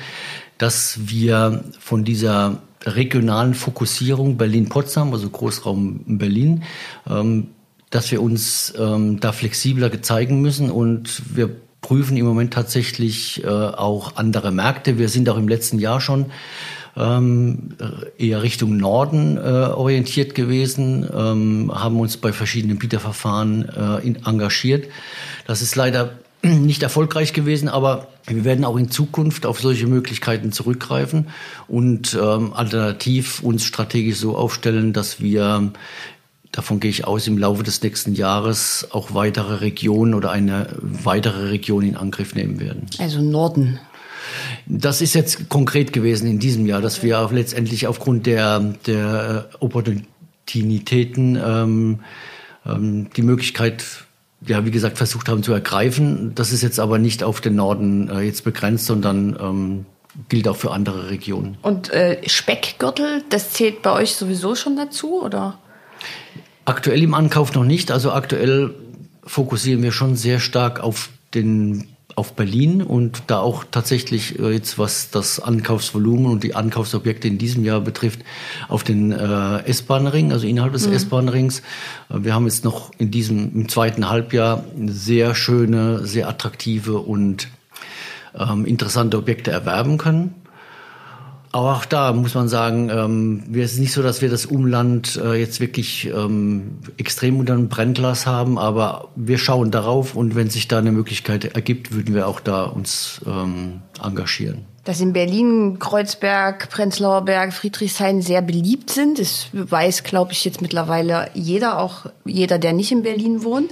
dass 0.57 0.99
wir 1.05 1.63
von 1.79 2.03
dieser 2.03 2.61
regionalen 2.85 3.53
Fokussierung 3.53 4.37
Berlin-Potsdam, 4.37 5.13
also 5.13 5.29
Großraum 5.29 6.17
Berlin, 6.17 6.63
ähm, 7.09 7.47
dass 7.89 8.11
wir 8.11 8.21
uns 8.21 8.73
ähm, 8.77 9.19
da 9.19 9.31
flexibler 9.31 10.01
zeigen 10.01 10.41
müssen 10.41 10.71
und 10.71 11.21
wir 11.35 11.55
prüfen 11.81 12.17
im 12.17 12.25
Moment 12.25 12.53
tatsächlich 12.53 13.43
äh, 13.43 13.47
auch 13.47 14.15
andere 14.15 14.51
Märkte. 14.51 14.97
Wir 14.97 15.09
sind 15.09 15.29
auch 15.29 15.37
im 15.37 15.47
letzten 15.47 15.79
Jahr 15.79 16.01
schon 16.01 16.27
ähm, 16.97 17.75
eher 18.17 18.41
Richtung 18.41 18.77
Norden 18.77 19.37
äh, 19.37 19.41
orientiert 19.41 20.35
gewesen, 20.35 21.07
haben 21.11 21.99
uns 21.99 22.17
bei 22.17 22.31
verschiedenen 22.31 22.77
Bieterverfahren 22.77 23.69
äh, 23.69 24.27
engagiert. 24.27 24.87
Das 25.45 25.61
ist 25.61 25.75
leider 25.75 26.11
nicht 26.41 26.83
erfolgreich 26.83 27.33
gewesen, 27.33 27.67
aber 27.67 28.07
wir 28.25 28.45
werden 28.45 28.65
auch 28.65 28.77
in 28.77 28.89
Zukunft 28.89 29.45
auf 29.45 29.59
solche 29.59 29.87
Möglichkeiten 29.87 30.51
zurückgreifen 30.51 31.27
und 31.67 32.17
ähm, 32.21 32.53
alternativ 32.53 33.41
uns 33.43 33.65
strategisch 33.65 34.17
so 34.17 34.37
aufstellen, 34.37 34.93
dass 34.93 35.19
wir, 35.19 35.73
davon 36.51 36.79
gehe 36.79 36.89
ich 36.89 37.05
aus, 37.05 37.27
im 37.27 37.37
Laufe 37.37 37.63
des 37.63 37.81
nächsten 37.81 38.13
Jahres 38.13 38.87
auch 38.91 39.13
weitere 39.13 39.55
Regionen 39.55 40.13
oder 40.13 40.31
eine 40.31 40.67
weitere 40.81 41.49
Region 41.49 41.83
in 41.83 41.97
Angriff 41.97 42.33
nehmen 42.35 42.59
werden. 42.59 42.85
Also 42.99 43.21
Norden. 43.21 43.79
Das 44.65 45.01
ist 45.01 45.13
jetzt 45.15 45.49
konkret 45.49 45.91
gewesen 45.91 46.27
in 46.27 46.39
diesem 46.39 46.65
Jahr, 46.65 46.81
dass 46.81 47.03
wir 47.03 47.29
letztendlich 47.31 47.87
aufgrund 47.87 48.25
der, 48.25 48.59
der 48.87 49.49
Opportunitäten 49.59 51.35
ähm, 51.35 51.99
ähm, 52.65 53.09
die 53.15 53.21
Möglichkeit 53.21 53.83
ja, 54.47 54.65
wie 54.65 54.71
gesagt, 54.71 54.97
versucht 54.97 55.29
haben 55.29 55.43
zu 55.43 55.53
ergreifen. 55.53 56.33
Das 56.35 56.51
ist 56.51 56.61
jetzt 56.61 56.79
aber 56.79 56.99
nicht 56.99 57.23
auf 57.23 57.41
den 57.41 57.55
Norden 57.55 58.09
äh, 58.09 58.21
jetzt 58.21 58.43
begrenzt, 58.43 58.85
sondern 58.85 59.37
ähm, 59.39 59.85
gilt 60.29 60.47
auch 60.47 60.55
für 60.55 60.71
andere 60.71 61.09
Regionen. 61.09 61.57
Und 61.61 61.91
äh, 61.91 62.17
Speckgürtel, 62.27 63.23
das 63.29 63.51
zählt 63.51 63.81
bei 63.81 63.91
euch 63.91 64.15
sowieso 64.15 64.55
schon 64.55 64.75
dazu, 64.75 65.21
oder? 65.21 65.57
Aktuell 66.65 67.01
im 67.03 67.13
Ankauf 67.13 67.53
noch 67.53 67.63
nicht. 67.63 67.91
Also 67.91 68.11
aktuell 68.11 68.73
fokussieren 69.25 69.81
wir 69.83 69.91
schon 69.91 70.15
sehr 70.15 70.39
stark 70.39 70.79
auf 70.79 71.09
den 71.33 71.92
auf 72.15 72.33
Berlin 72.33 72.81
und 72.81 73.23
da 73.27 73.39
auch 73.39 73.63
tatsächlich 73.69 74.39
äh, 74.39 74.51
jetzt 74.51 74.77
was 74.77 75.09
das 75.09 75.39
Ankaufsvolumen 75.39 76.27
und 76.27 76.43
die 76.43 76.55
Ankaufsobjekte 76.55 77.27
in 77.27 77.37
diesem 77.37 77.63
Jahr 77.63 77.81
betrifft 77.81 78.19
auf 78.67 78.83
den 78.83 79.11
äh, 79.11 79.63
S-Bahn-Ring, 79.65 80.31
also 80.31 80.47
innerhalb 80.47 80.73
des 80.73 80.87
mhm. 80.87 80.93
S-Bahn-Rings. 80.93 81.59
Äh, 82.09 82.23
wir 82.23 82.33
haben 82.33 82.45
jetzt 82.45 82.63
noch 82.63 82.91
in 82.97 83.11
diesem 83.11 83.53
im 83.53 83.69
zweiten 83.69 84.09
Halbjahr 84.09 84.63
sehr 84.85 85.35
schöne, 85.35 86.05
sehr 86.05 86.27
attraktive 86.27 86.99
und 86.99 87.47
ähm, 88.37 88.65
interessante 88.65 89.17
Objekte 89.17 89.51
erwerben 89.51 89.97
können. 89.97 90.35
Aber 91.53 91.75
auch 91.75 91.85
da 91.85 92.13
muss 92.13 92.33
man 92.33 92.47
sagen, 92.47 92.89
ähm, 92.89 93.43
es 93.53 93.73
ist 93.73 93.79
nicht 93.79 93.93
so, 93.93 94.01
dass 94.01 94.23
wir 94.23 94.29
das 94.29 94.47
Umland 94.47 95.21
äh, 95.23 95.35
jetzt 95.35 95.59
wirklich 95.59 96.07
ähm, 96.07 96.79
extrem 96.97 97.39
unter 97.39 97.53
einem 97.53 97.69
Brennglas 97.69 98.25
haben, 98.25 98.57
aber 98.57 99.09
wir 99.15 99.37
schauen 99.37 99.69
darauf 99.69 100.15
und 100.15 100.33
wenn 100.33 100.49
sich 100.49 100.67
da 100.67 100.79
eine 100.79 100.91
Möglichkeit 100.91 101.45
ergibt, 101.45 101.93
würden 101.93 102.15
wir 102.15 102.27
auch 102.27 102.39
da 102.39 102.63
uns 102.63 103.21
ähm, 103.27 103.81
engagieren. 104.01 104.65
Dass 104.85 104.99
in 104.99 105.13
Berlin 105.13 105.79
Kreuzberg, 105.79 106.69
Prenzlauer 106.69 107.21
Berg, 107.21 107.53
Friedrichshain 107.53 108.21
sehr 108.21 108.41
beliebt 108.41 108.89
sind, 108.89 109.17
das 109.17 109.47
weiß, 109.53 110.03
glaube 110.03 110.33
ich, 110.33 110.43
jetzt 110.43 110.61
mittlerweile 110.61 111.29
jeder, 111.33 111.79
auch 111.79 112.07
jeder, 112.25 112.59
der 112.59 112.73
nicht 112.73 112.91
in 112.91 113.01
Berlin 113.03 113.43
wohnt. 113.43 113.71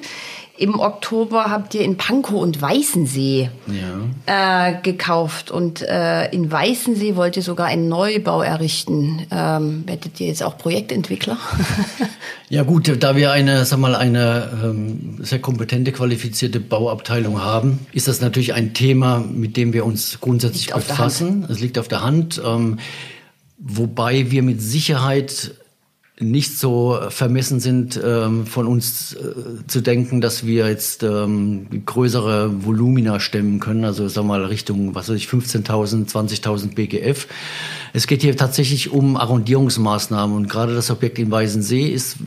Im 0.58 0.80
Oktober 0.80 1.46
habt 1.50 1.74
ihr 1.74 1.82
in 1.82 1.98
Pankow 1.98 2.39
und 2.39 2.62
Weißensee 2.62 3.50
Ja. 4.27 4.70
äh, 4.70 4.82
gekauft 4.84 5.50
und 5.50 5.82
äh, 5.82 6.30
in 6.30 6.51
Weißensee 6.51 7.15
wollt 7.15 7.36
ihr 7.36 7.41
sogar 7.44 7.65
einen 7.68 7.89
Neubau 7.89 8.41
errichten. 8.41 9.25
Ähm, 9.32 9.84
werdet 9.88 10.20
ihr 10.22 10.27
jetzt 10.27 10.44
auch 10.44 10.58
Projektentwickler? 10.58 11.38
Ja 12.51 12.63
gut, 12.63 13.01
da 13.01 13.15
wir 13.15 13.31
eine, 13.31 13.63
sag 13.63 13.79
mal, 13.79 13.96
eine 13.96 14.50
ähm, 14.62 15.15
sehr 15.20 15.39
kompetente, 15.39 15.93
qualifizierte 15.93 16.60
Bauabteilung 16.60 17.41
haben, 17.41 17.79
ist 17.93 18.10
das 18.10 18.20
natürlich 18.20 18.53
ein 18.53 18.74
Thema, 18.74 19.20
mit 19.20 19.55
dem 19.55 19.72
wir 19.72 19.86
uns 19.86 20.20
grundsätzlich 20.20 20.65
Liegt 20.65 20.75
befassen. 20.75 21.46
Es 21.48 21.62
liegt 21.62 21.79
auf 21.79 21.88
der 21.88 22.03
Hand, 22.03 22.41
ähm, 22.46 22.79
wobei 23.58 24.31
wir 24.31 24.43
mit 24.43 24.62
Sicherheit 24.62 25.53
nicht 26.20 26.60
so 26.60 27.00
vermessen 27.08 27.62
sind, 27.62 27.98
ähm, 28.03 28.46
von 28.46 28.67
uns 28.67 29.13
äh, 29.13 29.65
zu 29.67 29.79
denken, 29.79 30.20
dass 30.20 30.46
wir 30.46 30.67
jetzt 30.67 31.03
ähm, 31.03 31.67
größere 31.86 32.65
Volumina 32.65 33.22
stemmen 33.22 33.62
können, 33.62 33.86
also 33.86 34.10
sag 34.10 34.25
mal 34.25 34.43
Richtung, 34.43 34.93
was 34.93 35.08
weiß 35.08 35.15
ich, 35.15 35.27
15.000, 35.27 36.12
20.000 36.12 36.75
BGF. 36.75 37.27
Es 37.93 38.07
geht 38.07 38.21
hier 38.21 38.38
tatsächlich 38.38 38.91
um 38.91 39.17
Arrondierungsmaßnahmen 39.17 40.36
und 40.36 40.50
gerade 40.50 40.74
das 40.74 40.89
Objekt 40.91 41.19
in 41.19 41.29
Weißensee 41.29 41.88
ist 41.88 42.17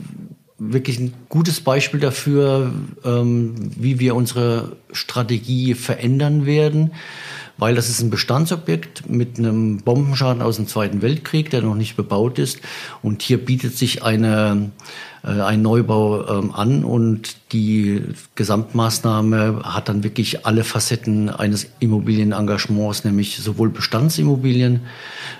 wirklich 0.57 0.99
ein 0.99 1.13
gutes 1.27 1.59
Beispiel 1.61 1.99
dafür, 1.99 2.71
ähm, 3.03 3.55
wie 3.75 3.99
wir 3.99 4.15
unsere 4.15 4.77
Strategie 4.91 5.73
verändern 5.73 6.45
werden, 6.45 6.91
weil 7.57 7.75
das 7.75 7.89
ist 7.89 8.01
ein 8.01 8.09
Bestandsobjekt 8.09 9.09
mit 9.09 9.37
einem 9.37 9.77
Bombenschaden 9.79 10.41
aus 10.41 10.55
dem 10.57 10.67
Zweiten 10.67 11.01
Weltkrieg, 11.01 11.49
der 11.49 11.61
noch 11.61 11.75
nicht 11.75 11.95
bebaut 11.95 12.39
ist. 12.39 12.59
Und 13.01 13.21
hier 13.21 13.37
bietet 13.37 13.77
sich 13.77 14.03
eine, 14.03 14.71
äh, 15.25 15.41
ein 15.41 15.61
Neubau 15.61 16.27
ähm, 16.27 16.51
an 16.53 16.83
und 16.83 17.37
die 17.51 18.03
Gesamtmaßnahme 18.35 19.61
hat 19.63 19.89
dann 19.89 20.03
wirklich 20.03 20.45
alle 20.45 20.63
Facetten 20.63 21.29
eines 21.29 21.67
Immobilienengagements, 21.79 23.03
nämlich 23.03 23.37
sowohl 23.37 23.69
Bestandsimmobilien 23.69 24.81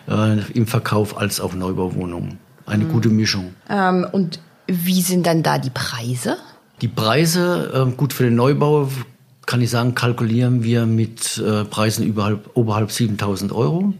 äh, 0.09 0.39
im 0.53 0.67
Verkauf 0.67 1.17
als 1.17 1.39
auch 1.39 1.53
Neubauwohnungen. 1.53 2.39
Eine 2.65 2.85
gute 2.85 3.09
Mischung. 3.09 3.53
ähm, 3.69 4.07
und 4.11 4.39
wie 4.67 5.01
sind 5.01 5.27
dann 5.27 5.43
da 5.43 5.59
die 5.59 5.69
Preise? 5.69 6.37
Die 6.81 6.87
Preise, 6.87 7.87
äh, 7.87 7.91
gut 7.95 8.11
für 8.11 8.23
den 8.23 8.35
Neubau, 8.35 8.89
kann 9.45 9.61
ich 9.61 9.69
sagen, 9.69 9.93
kalkulieren 9.93 10.63
wir 10.63 10.85
mit 10.85 11.37
äh, 11.37 11.63
Preisen 11.65 12.05
überhalb, 12.05 12.49
oberhalb 12.55 12.91
7000 12.91 13.51
Euro. 13.51 13.93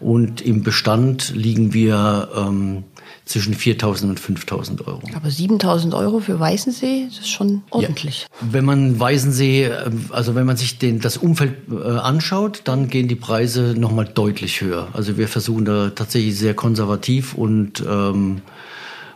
Und 0.00 0.40
im 0.40 0.62
Bestand 0.62 1.34
liegen 1.34 1.72
wir 1.72 2.28
ähm, 2.36 2.84
zwischen 3.24 3.54
4000 3.54 4.10
und 4.10 4.20
5000 4.20 4.86
Euro. 4.86 5.00
Aber 5.14 5.30
7000 5.30 5.94
Euro 5.94 6.20
für 6.20 6.38
Weißensee, 6.38 7.06
das 7.08 7.20
ist 7.20 7.30
schon 7.30 7.62
ordentlich. 7.70 8.26
Ja. 8.30 8.48
Wenn 8.52 8.64
man 8.64 9.00
Weißensee, 9.00 9.64
äh, 9.64 9.90
also 10.10 10.34
wenn 10.34 10.46
man 10.46 10.56
sich 10.56 10.78
den, 10.78 11.00
das 11.00 11.16
Umfeld 11.16 11.54
äh, 11.70 11.98
anschaut, 11.98 12.62
dann 12.64 12.88
gehen 12.88 13.08
die 13.08 13.14
Preise 13.14 13.74
nochmal 13.76 14.04
deutlich 14.06 14.60
höher. 14.60 14.88
Also 14.92 15.16
wir 15.16 15.28
versuchen 15.28 15.64
da 15.64 15.90
tatsächlich 15.90 16.38
sehr 16.38 16.54
konservativ 16.54 17.34
und 17.34 17.82
ähm, 17.88 18.42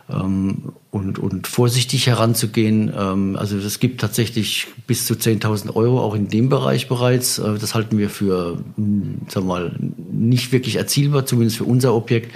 ähm, 0.09 0.73
und, 0.91 1.19
und 1.19 1.45
vorsichtig 1.45 2.07
heranzugehen. 2.07 2.91
Ähm, 2.97 3.35
also 3.37 3.57
es 3.57 3.79
gibt 3.79 4.01
tatsächlich 4.01 4.67
bis 4.87 5.05
zu 5.05 5.13
10.000 5.13 5.75
Euro 5.75 6.01
auch 6.01 6.15
in 6.15 6.29
dem 6.29 6.49
Bereich 6.49 6.87
bereits. 6.87 7.37
Äh, 7.37 7.59
das 7.59 7.75
halten 7.75 7.99
wir 7.99 8.09
für, 8.09 8.57
mh, 8.75 9.29
sagen 9.29 9.45
wir 9.45 9.53
mal, 9.53 9.75
nicht 10.11 10.51
wirklich 10.51 10.77
erzielbar, 10.77 11.27
zumindest 11.27 11.57
für 11.57 11.65
unser 11.65 11.93
Objekt. 11.93 12.33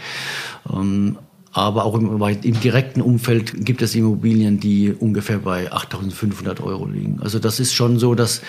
Aber 1.53 1.86
auch 1.86 1.95
im, 1.95 2.22
im 2.22 2.60
direkten 2.60 3.01
Umfeld 3.01 3.63
gibt 3.63 3.83
es 3.83 3.93
Immobilien, 3.93 4.60
die 4.60 4.91
ungefähr 4.91 5.38
bei 5.38 5.72
8.500 5.72 6.62
Euro 6.62 6.88
liegen. 6.88 7.19
Also 7.22 7.38
das 7.38 7.60
ist 7.60 7.74
schon 7.74 8.00
so, 8.00 8.15
dass 8.15 8.41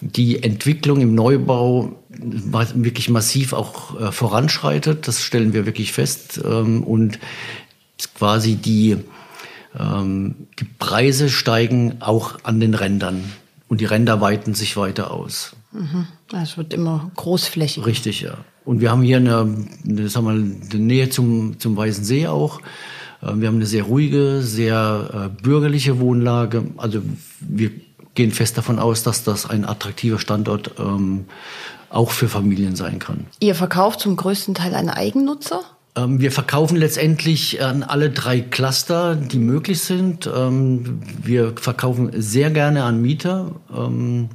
die 0.00 0.42
Entwicklung 0.42 1.00
im 1.00 1.14
Neubau 1.16 1.96
wirklich 2.08 3.08
massiv 3.08 3.52
auch 3.52 4.00
äh, 4.00 4.12
voranschreitet. 4.12 5.08
Das 5.08 5.22
stellen 5.22 5.52
wir 5.52 5.66
wirklich 5.66 5.92
fest. 5.92 6.40
Ähm, 6.44 6.84
und 6.84 7.18
quasi 8.14 8.54
die, 8.54 8.98
ähm, 9.78 10.36
die 10.60 10.64
Preise 10.78 11.30
steigen 11.30 12.00
auch 12.00 12.38
an 12.44 12.60
den 12.60 12.74
Rändern 12.74 13.24
und 13.68 13.80
die 13.80 13.86
Ränder 13.86 14.20
weiten 14.20 14.54
sich 14.54 14.76
weiter 14.76 15.10
aus. 15.10 15.56
Mhm. 15.72 16.06
Es 16.40 16.56
wird 16.56 16.72
immer 16.72 17.10
großflächig. 17.16 17.84
Richtig, 17.84 18.20
ja. 18.20 18.38
Und 18.68 18.82
wir 18.82 18.90
haben 18.90 19.00
hier 19.00 19.16
eine, 19.16 19.46
sagen 20.10 20.26
wir 20.26 20.32
mal, 20.34 20.44
eine 20.70 20.80
Nähe 20.82 21.08
zum, 21.08 21.58
zum 21.58 21.74
Weißen 21.74 22.04
See 22.04 22.26
auch. 22.26 22.60
Äh, 23.22 23.32
Wir 23.36 23.48
haben 23.48 23.54
eine 23.56 23.64
sehr 23.64 23.84
ruhige, 23.84 24.42
sehr 24.42 25.30
äh, 25.32 25.42
bürgerliche 25.42 26.00
Wohnlage. 26.00 26.64
Also 26.76 27.00
wir 27.40 27.70
gehen 28.14 28.30
fest 28.30 28.58
davon 28.58 28.78
aus, 28.78 29.02
dass 29.02 29.24
das 29.24 29.48
ein 29.48 29.64
attraktiver 29.64 30.18
Standort 30.18 30.72
ähm, 30.78 31.24
auch 31.88 32.10
für 32.10 32.28
Familien 32.28 32.76
sein 32.76 32.98
kann. 32.98 33.24
Ihr 33.40 33.54
verkauft 33.54 34.00
zum 34.00 34.16
größten 34.16 34.52
Teil 34.52 34.74
an 34.74 34.90
Eigennutzer? 34.90 35.62
Ähm, 35.96 36.20
Wir 36.20 36.30
verkaufen 36.30 36.76
letztendlich 36.76 37.62
an 37.64 37.82
alle 37.82 38.10
drei 38.10 38.42
Cluster, 38.42 39.16
die 39.16 39.38
möglich 39.38 39.80
sind. 39.80 40.30
Ähm, 40.30 41.00
Wir 41.22 41.54
verkaufen 41.56 42.10
sehr 42.20 42.50
gerne 42.50 42.84
an 42.84 43.00
Mieter, 43.00 43.52
ähm, 43.74 44.28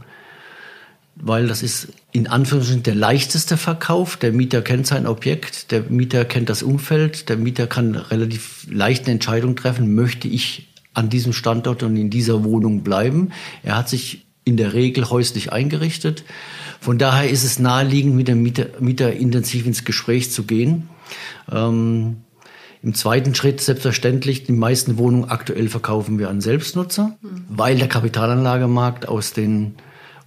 weil 1.18 1.46
das 1.46 1.62
ist 1.62 1.90
in 2.14 2.28
Anführungsstrichen 2.28 2.84
der 2.84 2.96
leichteste 2.96 3.58
Verkauf. 3.58 4.18
Der 4.18 4.32
Mieter 4.32 4.62
kennt 4.62 4.86
sein 4.86 5.08
Objekt, 5.08 5.72
der 5.72 5.82
Mieter 5.90 6.26
kennt 6.26 6.48
das 6.48 6.62
Umfeld, 6.62 7.28
der 7.28 7.38
Mieter 7.38 7.66
kann 7.66 7.96
relativ 7.96 8.68
leicht 8.70 9.06
eine 9.06 9.14
Entscheidung 9.14 9.56
treffen, 9.56 9.96
möchte 9.96 10.28
ich 10.28 10.70
an 10.94 11.10
diesem 11.10 11.34
Standort 11.34 11.82
und 11.82 11.98
in 11.98 12.12
dieser 12.12 12.44
Wohnung 12.44 12.84
bleiben. 12.84 13.32
Er 13.64 13.76
hat 13.76 13.90
sich 13.90 14.26
in 14.46 14.58
der 14.58 14.74
Regel 14.74 15.10
häuslich 15.10 15.52
eingerichtet. 15.52 16.24
Von 16.80 17.00
daher 17.00 17.30
ist 17.30 17.44
es 17.44 17.58
naheliegend, 17.58 18.16
mit 18.16 18.28
dem 18.28 18.44
Mieter, 18.44 18.68
Mieter 18.80 19.12
intensiv 19.12 19.66
ins 19.66 19.84
Gespräch 19.84 20.32
zu 20.32 20.44
gehen. 20.44 20.90
Ähm, 21.52 22.18
Im 22.84 22.94
zweiten 22.94 23.34
Schritt 23.34 23.60
selbstverständlich, 23.60 24.44
die 24.44 24.52
meisten 24.52 25.00
Wohnungen 25.00 25.30
aktuell 25.30 25.68
verkaufen 25.68 26.20
wir 26.20 26.30
an 26.30 26.42
Selbstnutzer, 26.42 27.18
mhm. 27.22 27.46
weil 27.50 27.78
der 27.78 27.88
Kapitalanlagemarkt 27.88 29.08
aus 29.08 29.34
den 29.34 29.76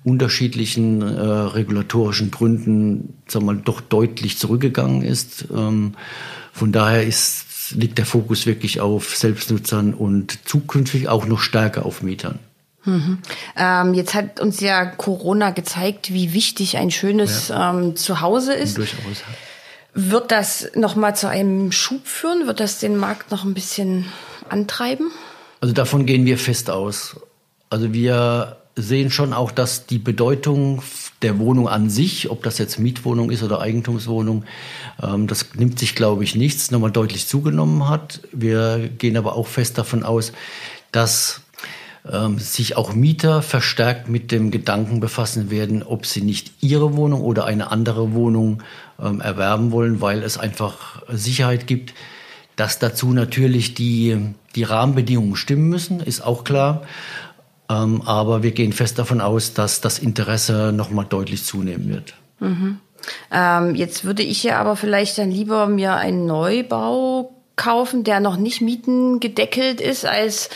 unterschiedlichen 0.06 1.02
äh, 1.02 1.20
regulatorischen 1.20 2.30
Gründen 2.30 3.18
sagen 3.26 3.44
wir 3.44 3.54
mal, 3.54 3.60
doch 3.62 3.80
deutlich 3.80 4.38
zurückgegangen 4.38 5.02
ist. 5.02 5.46
Ähm, 5.52 5.94
von 6.52 6.70
daher 6.70 7.04
ist, 7.04 7.72
liegt 7.72 7.98
der 7.98 8.06
Fokus 8.06 8.46
wirklich 8.46 8.80
auf 8.80 9.16
Selbstnutzern 9.16 9.94
und 9.94 10.38
zukünftig 10.48 11.08
auch 11.08 11.26
noch 11.26 11.40
stärker 11.40 11.84
auf 11.84 12.02
Mietern. 12.02 12.38
Mhm. 12.84 13.18
Ähm, 13.56 13.94
jetzt 13.94 14.14
hat 14.14 14.38
uns 14.38 14.60
ja 14.60 14.86
Corona 14.86 15.50
gezeigt, 15.50 16.12
wie 16.12 16.32
wichtig 16.32 16.76
ein 16.76 16.92
schönes 16.92 17.48
ja. 17.48 17.74
ähm, 17.74 17.96
Zuhause 17.96 18.54
ist. 18.54 18.78
Durchaus. 18.78 19.24
Wird 19.92 20.30
das 20.30 20.70
noch 20.76 20.94
mal 20.94 21.16
zu 21.16 21.28
einem 21.28 21.72
Schub 21.72 22.06
führen? 22.06 22.46
Wird 22.46 22.60
das 22.60 22.78
den 22.78 22.96
Markt 22.96 23.32
noch 23.32 23.44
ein 23.44 23.54
bisschen 23.54 24.04
antreiben? 24.48 25.10
Also 25.60 25.74
davon 25.74 26.06
gehen 26.06 26.26
wir 26.26 26.38
fest 26.38 26.70
aus. 26.70 27.16
Also 27.70 27.92
wir 27.92 28.58
sehen 28.76 29.10
schon 29.10 29.32
auch, 29.32 29.50
dass 29.50 29.86
die 29.86 29.98
Bedeutung 29.98 30.82
der 31.22 31.38
Wohnung 31.38 31.66
an 31.66 31.88
sich, 31.88 32.30
ob 32.30 32.42
das 32.42 32.58
jetzt 32.58 32.78
Mietwohnung 32.78 33.30
ist 33.30 33.42
oder 33.42 33.60
Eigentumswohnung, 33.60 34.44
ähm, 35.02 35.26
das 35.26 35.54
nimmt 35.54 35.78
sich, 35.78 35.94
glaube 35.94 36.24
ich, 36.24 36.34
nichts, 36.34 36.70
nochmal 36.70 36.90
deutlich 36.92 37.26
zugenommen 37.26 37.88
hat. 37.88 38.20
Wir 38.32 38.88
gehen 38.98 39.16
aber 39.16 39.34
auch 39.34 39.46
fest 39.46 39.78
davon 39.78 40.02
aus, 40.02 40.32
dass 40.92 41.40
ähm, 42.10 42.38
sich 42.38 42.76
auch 42.76 42.92
Mieter 42.92 43.40
verstärkt 43.40 44.08
mit 44.10 44.30
dem 44.30 44.50
Gedanken 44.50 45.00
befassen 45.00 45.50
werden, 45.50 45.82
ob 45.82 46.04
sie 46.04 46.20
nicht 46.20 46.52
ihre 46.60 46.96
Wohnung 46.96 47.22
oder 47.22 47.46
eine 47.46 47.70
andere 47.70 48.12
Wohnung 48.12 48.62
ähm, 49.02 49.22
erwerben 49.22 49.72
wollen, 49.72 50.02
weil 50.02 50.22
es 50.22 50.36
einfach 50.36 51.02
Sicherheit 51.08 51.66
gibt, 51.66 51.94
dass 52.56 52.78
dazu 52.78 53.12
natürlich 53.12 53.74
die, 53.74 54.18
die 54.54 54.62
Rahmenbedingungen 54.62 55.36
stimmen 55.36 55.68
müssen, 55.68 56.00
ist 56.00 56.22
auch 56.22 56.44
klar. 56.44 56.82
Ähm, 57.68 58.02
aber 58.02 58.42
wir 58.42 58.52
gehen 58.52 58.72
fest 58.72 58.98
davon 58.98 59.20
aus, 59.20 59.54
dass 59.54 59.80
das 59.80 59.98
Interesse 59.98 60.72
nochmal 60.72 61.06
deutlich 61.08 61.44
zunehmen 61.44 61.88
wird. 61.88 62.14
Mhm. 62.40 62.80
Ähm, 63.32 63.74
jetzt 63.74 64.04
würde 64.04 64.22
ich 64.22 64.42
ja 64.42 64.58
aber 64.58 64.76
vielleicht 64.76 65.18
dann 65.18 65.30
lieber 65.30 65.66
mir 65.66 65.94
einen 65.94 66.26
Neubau 66.26 67.34
kaufen, 67.56 68.04
der 68.04 68.20
noch 68.20 68.36
nicht 68.36 68.60
mietengedeckelt 68.60 69.80
ist, 69.80 70.04
als 70.04 70.50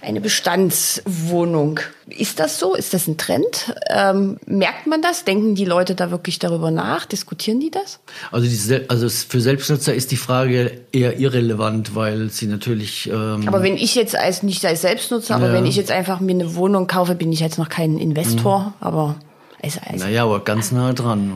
eine 0.00 0.20
Bestandswohnung. 0.20 1.80
Ist 2.08 2.40
das 2.40 2.58
so? 2.58 2.74
Ist 2.74 2.94
das 2.94 3.06
ein 3.06 3.16
Trend? 3.16 3.74
Ähm, 3.90 4.38
merkt 4.46 4.86
man 4.86 5.02
das? 5.02 5.24
Denken 5.24 5.54
die 5.54 5.64
Leute 5.64 5.94
da 5.94 6.10
wirklich 6.10 6.38
darüber 6.38 6.70
nach? 6.70 7.06
Diskutieren 7.06 7.60
die 7.60 7.70
das? 7.70 8.00
Also, 8.30 8.46
die, 8.46 8.88
also 8.88 9.08
für 9.08 9.40
Selbstnutzer 9.40 9.94
ist 9.94 10.10
die 10.10 10.16
Frage 10.16 10.80
eher 10.92 11.18
irrelevant, 11.18 11.94
weil 11.94 12.30
sie 12.30 12.46
natürlich. 12.46 13.08
Ähm 13.08 13.46
aber 13.46 13.62
wenn 13.62 13.76
ich 13.76 13.94
jetzt 13.94 14.16
als 14.16 14.42
nicht 14.42 14.64
als 14.64 14.82
Selbstnutzer, 14.82 15.34
aber 15.34 15.52
wenn 15.52 15.66
ich 15.66 15.76
jetzt 15.76 15.90
einfach 15.90 16.20
mir 16.20 16.32
eine 16.32 16.54
Wohnung 16.54 16.86
kaufe, 16.86 17.14
bin 17.14 17.32
ich 17.32 17.40
jetzt 17.40 17.58
noch 17.58 17.68
kein 17.68 17.98
Investor, 17.98 18.60
mhm. 18.60 18.72
aber 18.80 19.16
also, 19.62 19.80
also 19.84 20.04
naja, 20.04 20.24
aber 20.24 20.40
ganz 20.44 20.72
nah 20.72 20.92
dran. 20.92 21.34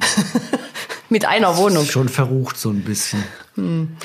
Mit 1.08 1.26
einer 1.26 1.56
Wohnung. 1.56 1.84
Schon 1.84 2.08
verrucht 2.08 2.56
so 2.56 2.70
ein 2.70 2.82
bisschen. 2.82 3.22
Hm. 3.56 3.96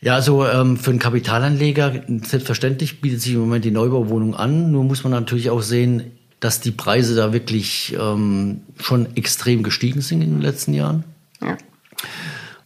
Ja, 0.00 0.14
also 0.14 0.46
ähm, 0.46 0.76
für 0.76 0.90
einen 0.90 0.98
Kapitalanleger 0.98 2.02
selbstverständlich 2.22 3.00
bietet 3.00 3.22
sich 3.22 3.32
im 3.34 3.40
Moment 3.40 3.64
die 3.64 3.70
Neubauwohnung 3.70 4.34
an. 4.34 4.70
Nur 4.70 4.84
muss 4.84 5.04
man 5.04 5.12
natürlich 5.12 5.50
auch 5.50 5.62
sehen, 5.62 6.12
dass 6.40 6.60
die 6.60 6.70
Preise 6.70 7.14
da 7.14 7.32
wirklich 7.32 7.96
ähm, 7.98 8.60
schon 8.78 9.16
extrem 9.16 9.62
gestiegen 9.62 10.02
sind 10.02 10.22
in 10.22 10.30
den 10.30 10.42
letzten 10.42 10.74
Jahren. 10.74 11.04
Ja. 11.42 11.56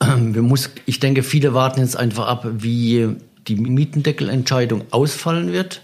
Ähm, 0.02 0.34
wir 0.34 0.42
muss, 0.42 0.70
ich 0.86 0.98
denke, 0.98 1.22
viele 1.22 1.54
warten 1.54 1.80
jetzt 1.80 1.96
einfach 1.96 2.26
ab, 2.26 2.46
wie 2.58 3.16
die 3.46 3.56
Mietendeckelentscheidung 3.56 4.84
ausfallen 4.90 5.52
wird. 5.52 5.82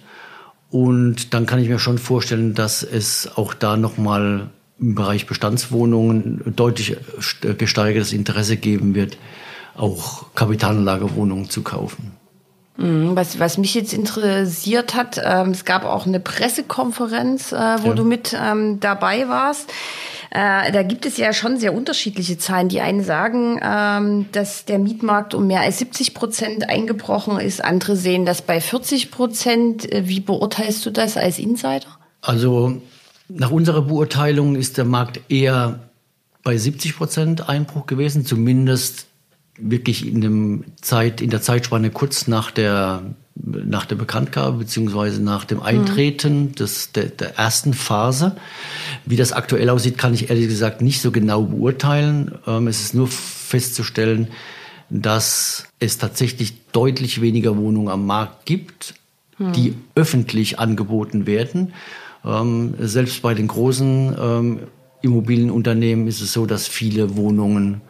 Und 0.70 1.32
dann 1.32 1.46
kann 1.46 1.60
ich 1.60 1.68
mir 1.68 1.78
schon 1.78 1.98
vorstellen, 1.98 2.54
dass 2.54 2.82
es 2.82 3.30
auch 3.36 3.54
da 3.54 3.76
nochmal 3.76 4.50
im 4.78 4.94
Bereich 4.94 5.26
Bestandswohnungen 5.26 6.42
deutlich 6.54 6.96
gesteigertes 7.56 8.12
Interesse 8.12 8.56
geben 8.56 8.94
wird, 8.94 9.16
auch 9.76 10.26
Kapitalanlagewohnungen 10.34 11.50
zu 11.50 11.62
kaufen. 11.62 12.12
Mhm, 12.76 13.16
was, 13.16 13.38
was 13.38 13.56
mich 13.56 13.74
jetzt 13.74 13.94
interessiert 13.94 14.94
hat, 14.94 15.20
ähm, 15.24 15.50
es 15.50 15.64
gab 15.64 15.84
auch 15.84 16.06
eine 16.06 16.20
Pressekonferenz, 16.20 17.52
äh, 17.52 17.56
wo 17.82 17.88
ja. 17.88 17.94
du 17.94 18.04
mit 18.04 18.36
ähm, 18.38 18.80
dabei 18.80 19.28
warst. 19.28 19.72
Äh, 20.30 20.72
da 20.72 20.82
gibt 20.82 21.06
es 21.06 21.16
ja 21.16 21.32
schon 21.32 21.56
sehr 21.56 21.72
unterschiedliche 21.72 22.36
Zahlen. 22.36 22.68
Die 22.68 22.82
einen 22.82 23.02
sagen, 23.02 23.58
ähm, 23.62 24.26
dass 24.32 24.66
der 24.66 24.78
Mietmarkt 24.78 25.34
um 25.34 25.46
mehr 25.46 25.60
als 25.60 25.78
70 25.78 26.12
Prozent 26.12 26.68
eingebrochen 26.68 27.38
ist. 27.38 27.64
Andere 27.64 27.96
sehen 27.96 28.26
das 28.26 28.42
bei 28.42 28.60
40 28.60 29.10
Prozent. 29.10 29.90
Äh, 29.90 30.06
wie 30.06 30.20
beurteilst 30.20 30.84
du 30.84 30.90
das 30.90 31.16
als 31.16 31.38
Insider? 31.38 31.86
Also 32.20 32.82
nach 33.28 33.50
unserer 33.50 33.82
Beurteilung 33.82 34.56
ist 34.56 34.76
der 34.76 34.84
Markt 34.84 35.20
eher 35.30 35.80
bei 36.42 36.58
70 36.58 36.96
Prozent 36.96 37.48
Einbruch 37.48 37.86
gewesen, 37.86 38.26
zumindest 38.26 39.06
wirklich 39.58 40.06
in, 40.06 40.20
dem 40.20 40.64
Zeit, 40.80 41.20
in 41.20 41.30
der 41.30 41.42
Zeitspanne 41.42 41.90
kurz 41.90 42.28
nach 42.28 42.50
der, 42.50 43.02
nach 43.34 43.86
der 43.86 43.96
Bekanntgabe 43.96 44.58
beziehungsweise 44.58 45.22
nach 45.22 45.44
dem 45.44 45.62
Eintreten 45.62 46.40
mhm. 46.40 46.54
des, 46.54 46.92
der, 46.92 47.06
der 47.06 47.38
ersten 47.38 47.74
Phase. 47.74 48.36
Wie 49.04 49.16
das 49.16 49.32
aktuell 49.32 49.70
aussieht, 49.70 49.98
kann 49.98 50.14
ich 50.14 50.30
ehrlich 50.30 50.48
gesagt 50.48 50.82
nicht 50.82 51.00
so 51.00 51.10
genau 51.10 51.42
beurteilen. 51.42 52.32
Ähm, 52.46 52.66
es 52.66 52.80
ist 52.80 52.94
nur 52.94 53.08
festzustellen, 53.08 54.28
dass 54.90 55.66
es 55.80 55.98
tatsächlich 55.98 56.54
deutlich 56.72 57.20
weniger 57.20 57.56
Wohnungen 57.56 57.88
am 57.88 58.06
Markt 58.06 58.46
gibt, 58.46 58.94
mhm. 59.38 59.52
die 59.52 59.74
öffentlich 59.94 60.58
angeboten 60.58 61.26
werden. 61.26 61.72
Ähm, 62.24 62.74
selbst 62.78 63.22
bei 63.22 63.34
den 63.34 63.48
großen 63.48 64.16
ähm, 64.18 64.60
Immobilienunternehmen 65.02 66.06
ist 66.06 66.20
es 66.20 66.32
so, 66.32 66.46
dass 66.46 66.66
viele 66.66 67.16
Wohnungen 67.16 67.80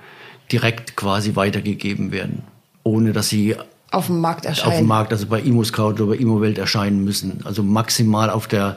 direkt 0.52 0.96
quasi 0.96 1.36
weitergegeben 1.36 2.12
werden, 2.12 2.42
ohne 2.82 3.12
dass 3.12 3.28
sie 3.28 3.56
auf 3.90 4.06
dem 4.06 4.20
Markt 4.20 4.44
erscheinen. 4.44 4.72
Auf 4.72 4.78
dem 4.78 4.88
Markt, 4.88 5.12
also 5.12 5.26
bei 5.26 5.40
ImmoScout 5.40 5.92
oder 5.92 6.06
bei 6.06 6.16
ImmoWelt 6.16 6.58
erscheinen 6.58 7.04
müssen. 7.04 7.40
Also 7.44 7.62
maximal 7.62 8.30
auf 8.30 8.46
der 8.46 8.76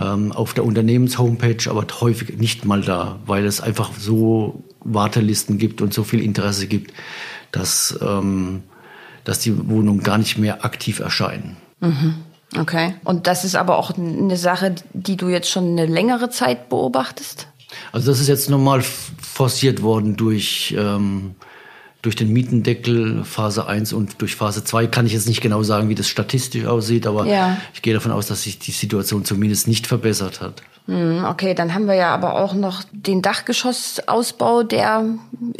ähm, 0.00 0.32
auf 0.32 0.54
der 0.54 0.64
Unternehmenshomepage, 0.64 1.68
aber 1.68 1.84
häufig 2.00 2.38
nicht 2.38 2.64
mal 2.64 2.80
da, 2.80 3.18
weil 3.26 3.44
es 3.44 3.60
einfach 3.60 3.90
so 3.98 4.62
Wartelisten 4.80 5.58
gibt 5.58 5.82
und 5.82 5.92
so 5.92 6.04
viel 6.04 6.20
Interesse 6.20 6.66
gibt, 6.66 6.92
dass, 7.52 7.98
ähm, 8.00 8.62
dass 9.24 9.40
die 9.40 9.68
Wohnungen 9.68 10.02
gar 10.02 10.18
nicht 10.18 10.38
mehr 10.38 10.64
aktiv 10.64 11.00
erscheinen. 11.00 11.56
Mhm. 11.80 12.16
Okay. 12.58 12.94
Und 13.04 13.26
das 13.26 13.44
ist 13.44 13.54
aber 13.54 13.78
auch 13.78 13.96
eine 13.96 14.36
Sache, 14.36 14.74
die 14.92 15.16
du 15.16 15.28
jetzt 15.28 15.50
schon 15.50 15.70
eine 15.70 15.86
längere 15.86 16.30
Zeit 16.30 16.68
beobachtest? 16.68 17.46
Also 17.92 18.10
das 18.10 18.20
ist 18.20 18.26
jetzt 18.26 18.50
nochmal 18.50 18.82
forciert 19.40 19.80
worden 19.80 20.16
durch, 20.16 20.74
ähm, 20.76 21.34
durch 22.02 22.16
den 22.16 22.32
Mietendeckel 22.32 23.24
Phase 23.24 23.66
1 23.66 23.92
und 23.92 24.20
durch 24.20 24.36
Phase 24.36 24.64
2. 24.64 24.86
Kann 24.86 25.06
ich 25.06 25.12
jetzt 25.12 25.28
nicht 25.28 25.40
genau 25.40 25.62
sagen, 25.62 25.88
wie 25.88 25.94
das 25.94 26.08
statistisch 26.08 26.64
aussieht, 26.64 27.06
aber 27.06 27.26
ja. 27.26 27.58
ich 27.74 27.82
gehe 27.82 27.92
davon 27.92 28.12
aus, 28.12 28.26
dass 28.26 28.42
sich 28.42 28.58
die 28.58 28.70
Situation 28.70 29.24
zumindest 29.24 29.68
nicht 29.68 29.86
verbessert 29.86 30.40
hat. 30.40 30.62
Hm, 30.86 31.24
okay, 31.24 31.54
dann 31.54 31.74
haben 31.74 31.86
wir 31.86 31.94
ja 31.94 32.12
aber 32.14 32.36
auch 32.36 32.54
noch 32.54 32.82
den 32.90 33.20
Dachgeschossausbau, 33.20 34.62
der 34.62 35.04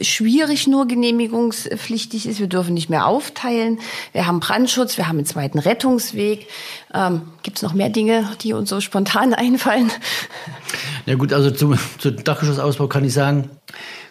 schwierig 0.01 0.67
nur 0.67 0.89
genehmigungspflichtig 0.89 2.27
ist. 2.27 2.41
Wir 2.41 2.47
dürfen 2.47 2.73
nicht 2.75 2.89
mehr 2.89 3.07
aufteilen. 3.07 3.79
Wir 4.13 4.27
haben 4.27 4.41
Brandschutz, 4.41 4.97
wir 4.97 5.09
haben 5.09 5.19
einen 5.19 5.27
zweiten 5.27 5.59
Rettungsweg. 5.59 6.49
Ähm, 6.95 7.23
Gibt 7.43 7.59
es 7.59 7.63
noch 7.63 7.75
mehr 7.75 7.91
Dinge, 7.91 8.29
die 8.41 8.55
uns 8.55 8.71
so 8.71 8.81
spontan 8.81 9.35
einfallen? 9.35 9.93
Ja 11.05 11.17
gut, 11.17 11.33
also 11.33 11.51
zum, 11.51 11.79
zum 11.99 12.25
Dachgeschossausbau 12.25 12.89
kann 12.89 13.05
ich 13.05 13.13
sagen, 13.13 13.51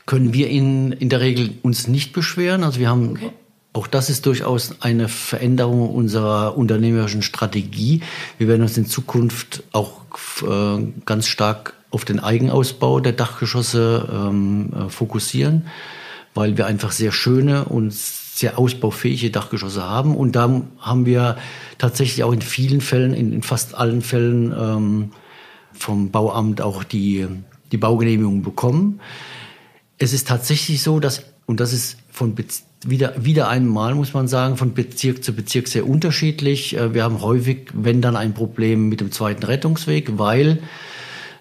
können 0.10 0.34
wir 0.34 0.50
in, 0.50 0.92
in 0.92 1.10
der 1.10 1.22
Regel 1.22 1.52
uns 1.62 1.88
nicht 1.88 2.14
beschweren. 2.14 2.64
Also 2.64 2.80
wir 2.80 2.90
haben 2.90 3.12
okay. 3.12 3.30
Auch 3.72 3.86
das 3.86 4.10
ist 4.10 4.26
durchaus 4.26 4.82
eine 4.82 5.08
Veränderung 5.08 5.92
unserer 5.92 6.58
unternehmerischen 6.58 7.22
Strategie. 7.22 8.02
Wir 8.40 8.48
werden 8.48 8.64
uns 8.64 8.76
in 8.80 8.88
Zukunft 8.88 9.62
auch 9.74 10.02
äh, 10.42 10.84
ganz 11.06 11.28
stark 11.28 11.76
auf 11.92 12.04
den 12.04 12.20
Eigenausbau 12.20 13.00
der 13.00 13.12
Dachgeschosse 13.12 14.10
ähm, 14.12 14.74
äh, 14.74 14.90
fokussieren, 14.90 15.68
weil 16.34 16.58
wir 16.58 16.66
einfach 16.66 16.92
sehr 16.92 17.12
schöne 17.12 17.66
und 17.66 17.94
sehr 17.94 18.58
ausbaufähige 18.58 19.30
Dachgeschosse 19.30 19.84
haben. 19.84 20.16
Und 20.16 20.36
da 20.36 20.64
haben 20.80 21.06
wir 21.06 21.38
tatsächlich 21.78 22.24
auch 22.24 22.34
in 22.34 22.42
vielen 22.42 22.82
Fällen, 22.82 23.14
in, 23.14 23.32
in 23.32 23.44
fast 23.44 23.76
allen 23.76 24.02
Fällen 24.02 24.52
ähm, 24.52 25.12
vom 25.74 26.10
Bauamt 26.10 26.62
auch 26.62 26.84
die, 26.84 27.28
die 27.72 27.78
Baugenehmigung 27.78 28.42
bekommen. 28.42 29.00
Es 30.00 30.14
ist 30.14 30.28
tatsächlich 30.28 30.82
so, 30.82 31.00
dass, 31.00 31.24
und 31.46 31.60
das 31.60 31.74
ist 31.74 31.98
von 32.12 32.36
wieder, 32.86 33.14
wieder 33.24 33.50
einmal, 33.50 33.94
muss 33.96 34.14
man 34.14 34.28
sagen, 34.28 34.58
von 34.58 34.74
Bezirk 34.74 35.24
zu 35.24 35.34
Bezirk 35.34 35.68
sehr 35.68 35.88
unterschiedlich. 35.88 36.76
Äh, 36.76 36.94
wir 36.94 37.04
haben 37.04 37.22
häufig, 37.22 37.70
wenn 37.74 38.02
dann 38.02 38.16
ein 38.16 38.34
Problem 38.34 38.90
mit 38.90 39.02
dem 39.02 39.12
zweiten 39.12 39.44
Rettungsweg, 39.44 40.18
weil 40.18 40.60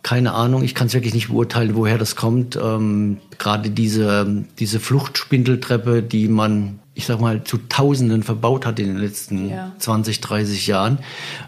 keine 0.03 0.33
Ahnung, 0.33 0.63
ich 0.63 0.75
kann 0.75 0.87
es 0.87 0.95
wirklich 0.95 1.15
nicht 1.15 1.29
beurteilen, 1.29 1.75
woher 1.75 1.99
das 1.99 2.17
kommt. 2.17 2.57
Ähm, 2.57 3.19
Gerade 3.39 3.71
diese, 3.71 4.45
diese 4.59 4.81
Fluchtspindeltreppe, 4.81 6.03
die 6.03 6.29
man, 6.29 6.79
ich 6.95 7.07
sag 7.07 7.21
mal, 7.21 7.45
zu 7.45 7.59
Tausenden 7.69 8.23
verbaut 8.23 8.65
hat 8.65 8.79
in 8.79 8.87
den 8.87 8.97
letzten 8.97 9.51
ja. 9.51 9.73
20, 9.79 10.21
30 10.21 10.67
Jahren, 10.67 10.99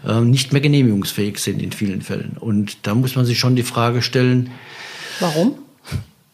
äh, 0.05 0.21
nicht 0.21 0.51
mehr 0.51 0.61
genehmigungsfähig 0.61 1.39
sind 1.39 1.61
in 1.61 1.71
vielen 1.71 2.01
Fällen. 2.01 2.37
Und 2.39 2.85
da 2.85 2.93
muss 2.93 3.15
man 3.15 3.25
sich 3.25 3.39
schon 3.39 3.55
die 3.55 3.63
Frage 3.63 4.01
stellen. 4.01 4.51
Warum? 5.19 5.55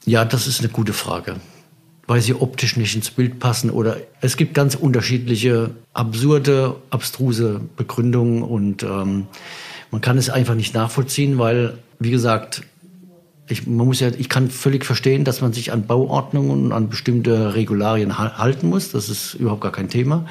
Ja, 0.07 0.25
das 0.25 0.47
ist 0.47 0.59
eine 0.59 0.69
gute 0.69 0.93
Frage 0.93 1.35
weil 2.07 2.21
sie 2.21 2.33
optisch 2.33 2.77
nicht 2.77 2.95
ins 2.95 3.11
Bild 3.11 3.39
passen 3.39 3.69
oder 3.69 3.97
es 4.21 4.37
gibt 4.37 4.53
ganz 4.53 4.75
unterschiedliche 4.75 5.71
absurde, 5.93 6.77
abstruse 6.89 7.61
Begründungen 7.75 8.43
und 8.43 8.83
ähm, 8.83 9.27
man 9.91 10.01
kann 10.01 10.17
es 10.17 10.29
einfach 10.29 10.55
nicht 10.55 10.73
nachvollziehen, 10.73 11.37
weil 11.37 11.77
wie 11.99 12.11
gesagt, 12.11 12.63
ich, 13.49 13.67
man 13.67 13.87
muss 13.87 13.99
ja, 13.99 14.09
ich 14.17 14.29
kann 14.29 14.49
völlig 14.49 14.85
verstehen, 14.85 15.23
dass 15.23 15.41
man 15.41 15.53
sich 15.53 15.71
an 15.71 15.85
Bauordnungen 15.85 16.65
und 16.65 16.71
an 16.71 16.89
bestimmte 16.89 17.55
Regularien 17.55 18.17
halten 18.17 18.67
muss. 18.67 18.91
Das 18.91 19.07
ist 19.07 19.35
überhaupt 19.35 19.61
gar 19.61 19.71
kein 19.71 19.89
Thema. 19.89 20.25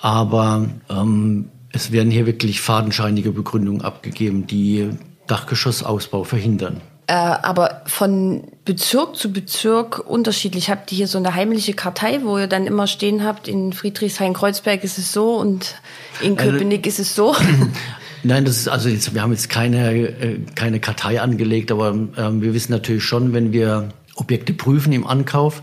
Aber 0.00 0.68
ähm, 0.90 1.48
es 1.70 1.92
werden 1.92 2.10
hier 2.10 2.26
wirklich 2.26 2.60
fadenscheinige 2.60 3.32
Begründungen 3.32 3.80
abgegeben, 3.80 4.46
die 4.46 4.90
Dachgeschossausbau 5.26 6.24
verhindern. 6.24 6.82
Äh, 7.08 7.14
aber 7.14 7.82
von 7.86 8.44
Bezirk 8.64 9.16
zu 9.16 9.32
Bezirk 9.32 9.98
unterschiedlich. 9.98 10.70
Habt 10.70 10.92
ihr 10.92 10.98
hier 10.98 11.08
so 11.08 11.18
eine 11.18 11.34
heimliche 11.34 11.74
Kartei, 11.74 12.20
wo 12.22 12.38
ihr 12.38 12.46
dann 12.46 12.66
immer 12.66 12.86
stehen 12.86 13.24
habt, 13.24 13.48
in 13.48 13.72
Friedrichshain-Kreuzberg 13.72 14.84
ist 14.84 14.98
es 14.98 15.12
so 15.12 15.34
und 15.34 15.74
in 16.20 16.38
also 16.38 16.52
Köpenick 16.52 16.86
ist 16.86 17.00
es 17.00 17.14
so? 17.14 17.34
Nein, 18.22 18.44
das 18.44 18.56
ist 18.56 18.68
also 18.68 18.88
jetzt, 18.88 19.14
wir 19.14 19.22
haben 19.22 19.32
jetzt 19.32 19.48
keine, 19.48 19.90
äh, 19.90 20.38
keine 20.54 20.78
Kartei 20.78 21.20
angelegt, 21.20 21.72
aber 21.72 21.90
ähm, 21.90 22.40
wir 22.40 22.54
wissen 22.54 22.70
natürlich 22.70 23.02
schon, 23.02 23.32
wenn 23.32 23.52
wir 23.52 23.88
Objekte 24.14 24.52
prüfen 24.52 24.92
im 24.92 25.04
Ankauf, 25.04 25.60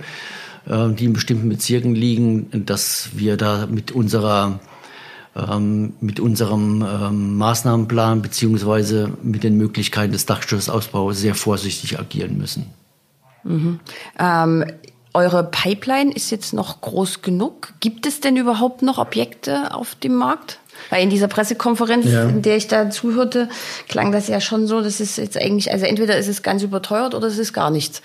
äh, 0.67 0.89
die 0.89 1.06
in 1.06 1.13
bestimmten 1.13 1.47
Bezirken 1.47 1.95
liegen, 1.95 2.65
dass 2.65 3.12
wir 3.13 3.38
da 3.38 3.65
mit 3.65 3.93
unserer 3.93 4.60
ähm, 5.35 5.93
mit 6.01 6.19
unserem 6.19 6.81
ähm, 6.81 7.37
Maßnahmenplan 7.37 8.21
beziehungsweise 8.21 9.11
mit 9.23 9.43
den 9.43 9.57
Möglichkeiten 9.57 10.11
des 10.11 10.25
Dachschussausbaus 10.25 11.17
sehr 11.17 11.35
vorsichtig 11.35 11.99
agieren 11.99 12.37
müssen. 12.37 12.67
Mhm. 13.43 13.79
Ähm, 14.19 14.65
eure 15.13 15.43
Pipeline 15.43 16.11
ist 16.11 16.29
jetzt 16.29 16.53
noch 16.53 16.81
groß 16.81 17.21
genug. 17.21 17.73
Gibt 17.79 18.05
es 18.05 18.21
denn 18.21 18.37
überhaupt 18.37 18.81
noch 18.81 18.97
Objekte 18.97 19.73
auf 19.73 19.95
dem 19.95 20.15
Markt? 20.15 20.59
Weil 20.89 21.03
in 21.03 21.09
dieser 21.09 21.27
Pressekonferenz, 21.27 22.05
ja. 22.05 22.23
in 22.23 22.41
der 22.41 22.57
ich 22.57 22.67
da 22.67 22.89
zuhörte, 22.89 23.49
klang 23.87 24.11
das 24.11 24.27
ja 24.27 24.39
schon 24.39 24.65
so, 24.67 24.81
dass 24.81 24.99
es 24.99 25.17
jetzt 25.17 25.37
eigentlich, 25.37 25.71
also 25.71 25.85
entweder 25.85 26.17
ist 26.17 26.27
es 26.27 26.41
ganz 26.41 26.63
überteuert 26.63 27.15
oder 27.15 27.27
es 27.27 27.37
ist 27.37 27.53
gar 27.53 27.69
nichts. 27.69 28.01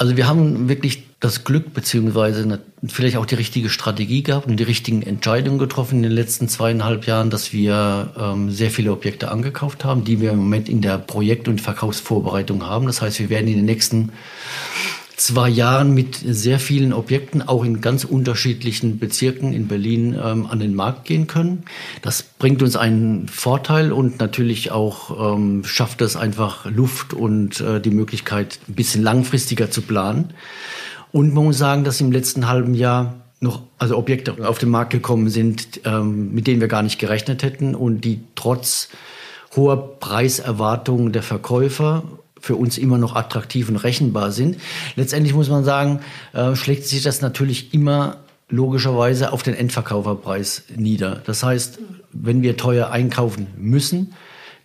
Also 0.00 0.16
wir 0.16 0.26
haben 0.26 0.70
wirklich 0.70 1.02
das 1.20 1.44
Glück 1.44 1.74
beziehungsweise 1.74 2.58
vielleicht 2.88 3.18
auch 3.18 3.26
die 3.26 3.34
richtige 3.34 3.68
Strategie 3.68 4.22
gehabt 4.22 4.46
und 4.46 4.56
die 4.56 4.64
richtigen 4.64 5.02
Entscheidungen 5.02 5.58
getroffen 5.58 5.96
in 5.96 6.04
den 6.04 6.12
letzten 6.12 6.48
zweieinhalb 6.48 7.06
Jahren, 7.06 7.28
dass 7.28 7.52
wir 7.52 8.14
ähm, 8.18 8.50
sehr 8.50 8.70
viele 8.70 8.92
Objekte 8.92 9.30
angekauft 9.30 9.84
haben, 9.84 10.02
die 10.02 10.22
wir 10.22 10.30
im 10.30 10.38
Moment 10.38 10.70
in 10.70 10.80
der 10.80 10.96
Projekt- 10.96 11.48
und 11.48 11.60
Verkaufsvorbereitung 11.60 12.64
haben. 12.64 12.86
Das 12.86 13.02
heißt, 13.02 13.20
wir 13.20 13.28
werden 13.28 13.48
in 13.48 13.56
den 13.56 13.66
nächsten 13.66 14.12
zwei 15.20 15.50
Jahren 15.50 15.92
mit 15.92 16.16
sehr 16.16 16.58
vielen 16.58 16.92
Objekten, 16.94 17.42
auch 17.42 17.62
in 17.62 17.80
ganz 17.82 18.04
unterschiedlichen 18.04 18.98
Bezirken 18.98 19.52
in 19.52 19.68
Berlin, 19.68 20.18
ähm, 20.20 20.46
an 20.46 20.60
den 20.60 20.74
Markt 20.74 21.04
gehen 21.04 21.26
können. 21.26 21.64
Das 22.00 22.22
bringt 22.22 22.62
uns 22.62 22.74
einen 22.74 23.28
Vorteil 23.28 23.92
und 23.92 24.18
natürlich 24.18 24.70
auch 24.70 25.34
ähm, 25.34 25.62
schafft 25.64 26.00
es 26.00 26.16
einfach 26.16 26.64
Luft 26.64 27.12
und 27.12 27.60
äh, 27.60 27.80
die 27.80 27.90
Möglichkeit, 27.90 28.58
ein 28.68 28.74
bisschen 28.74 29.02
langfristiger 29.02 29.70
zu 29.70 29.82
planen. 29.82 30.32
Und 31.12 31.34
man 31.34 31.44
muss 31.44 31.58
sagen, 31.58 31.84
dass 31.84 32.00
im 32.00 32.12
letzten 32.12 32.48
halben 32.48 32.72
Jahr 32.72 33.16
noch 33.40 33.62
also 33.78 33.98
Objekte 33.98 34.48
auf 34.48 34.58
den 34.58 34.70
Markt 34.70 34.90
gekommen 34.90 35.28
sind, 35.28 35.80
ähm, 35.84 36.32
mit 36.32 36.46
denen 36.46 36.62
wir 36.62 36.68
gar 36.68 36.82
nicht 36.82 36.98
gerechnet 36.98 37.42
hätten 37.42 37.74
und 37.74 38.02
die 38.06 38.20
trotz 38.36 38.88
hoher 39.54 39.98
Preiserwartungen 39.98 41.12
der 41.12 41.22
Verkäufer 41.22 42.04
für 42.40 42.56
uns 42.56 42.78
immer 42.78 42.98
noch 42.98 43.14
attraktiv 43.14 43.68
und 43.68 43.76
rechenbar 43.76 44.32
sind. 44.32 44.56
Letztendlich 44.96 45.34
muss 45.34 45.48
man 45.48 45.64
sagen, 45.64 46.00
äh, 46.32 46.54
schlägt 46.56 46.86
sich 46.86 47.02
das 47.02 47.20
natürlich 47.20 47.74
immer 47.74 48.18
logischerweise 48.48 49.32
auf 49.32 49.42
den 49.42 49.54
Endverkauferpreis 49.54 50.64
nieder. 50.74 51.22
Das 51.24 51.42
heißt, 51.42 51.78
wenn 52.12 52.42
wir 52.42 52.56
teuer 52.56 52.90
einkaufen 52.90 53.46
müssen, 53.56 54.14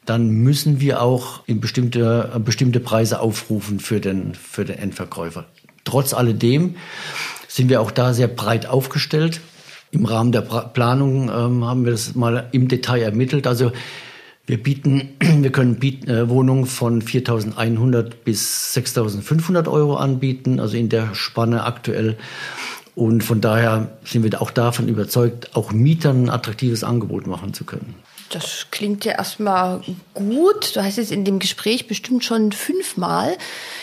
dann 0.05 0.29
müssen 0.29 0.79
wir 0.79 1.01
auch 1.01 1.41
in 1.47 1.59
bestimmte, 1.59 2.39
bestimmte 2.43 2.79
Preise 2.79 3.19
aufrufen 3.19 3.79
für 3.79 3.99
den, 3.99 4.35
für 4.35 4.65
den 4.65 4.77
Endverkäufer. 4.77 5.45
Trotz 5.83 6.13
alledem 6.13 6.75
sind 7.47 7.69
wir 7.69 7.81
auch 7.81 7.91
da 7.91 8.13
sehr 8.13 8.27
breit 8.27 8.65
aufgestellt. 8.65 9.41
Im 9.91 10.05
Rahmen 10.05 10.31
der 10.31 10.41
Planung 10.41 11.29
ähm, 11.29 11.63
haben 11.63 11.85
wir 11.85 11.91
das 11.91 12.15
mal 12.15 12.49
im 12.51 12.67
Detail 12.67 13.01
ermittelt. 13.01 13.47
Also 13.47 13.71
wir 14.47 14.61
bieten, 14.61 15.15
wir 15.19 15.51
können 15.51 15.75
bieten, 15.75 16.09
äh, 16.09 16.29
Wohnungen 16.29 16.65
von 16.65 17.01
4.100 17.01 18.11
bis 18.23 18.75
6.500 18.75 19.69
Euro 19.69 19.95
anbieten, 19.95 20.59
also 20.59 20.77
in 20.77 20.89
der 20.89 21.15
Spanne 21.15 21.63
aktuell. 21.63 22.17
Und 22.95 23.23
von 23.23 23.41
daher 23.41 23.89
sind 24.05 24.23
wir 24.23 24.41
auch 24.41 24.51
davon 24.51 24.87
überzeugt, 24.87 25.55
auch 25.55 25.71
Mietern 25.73 26.25
ein 26.25 26.29
attraktives 26.29 26.83
Angebot 26.83 27.27
machen 27.27 27.53
zu 27.53 27.65
können. 27.65 27.95
Das 28.29 28.67
klingt 28.71 29.05
ja 29.05 29.13
erstmal 29.13 29.81
gut. 30.13 30.75
Du 30.75 30.83
hast 30.83 30.97
jetzt 30.97 31.11
in 31.11 31.25
dem 31.25 31.39
Gespräch 31.39 31.87
bestimmt 31.87 32.23
schon 32.23 32.51
fünfmal 32.51 33.37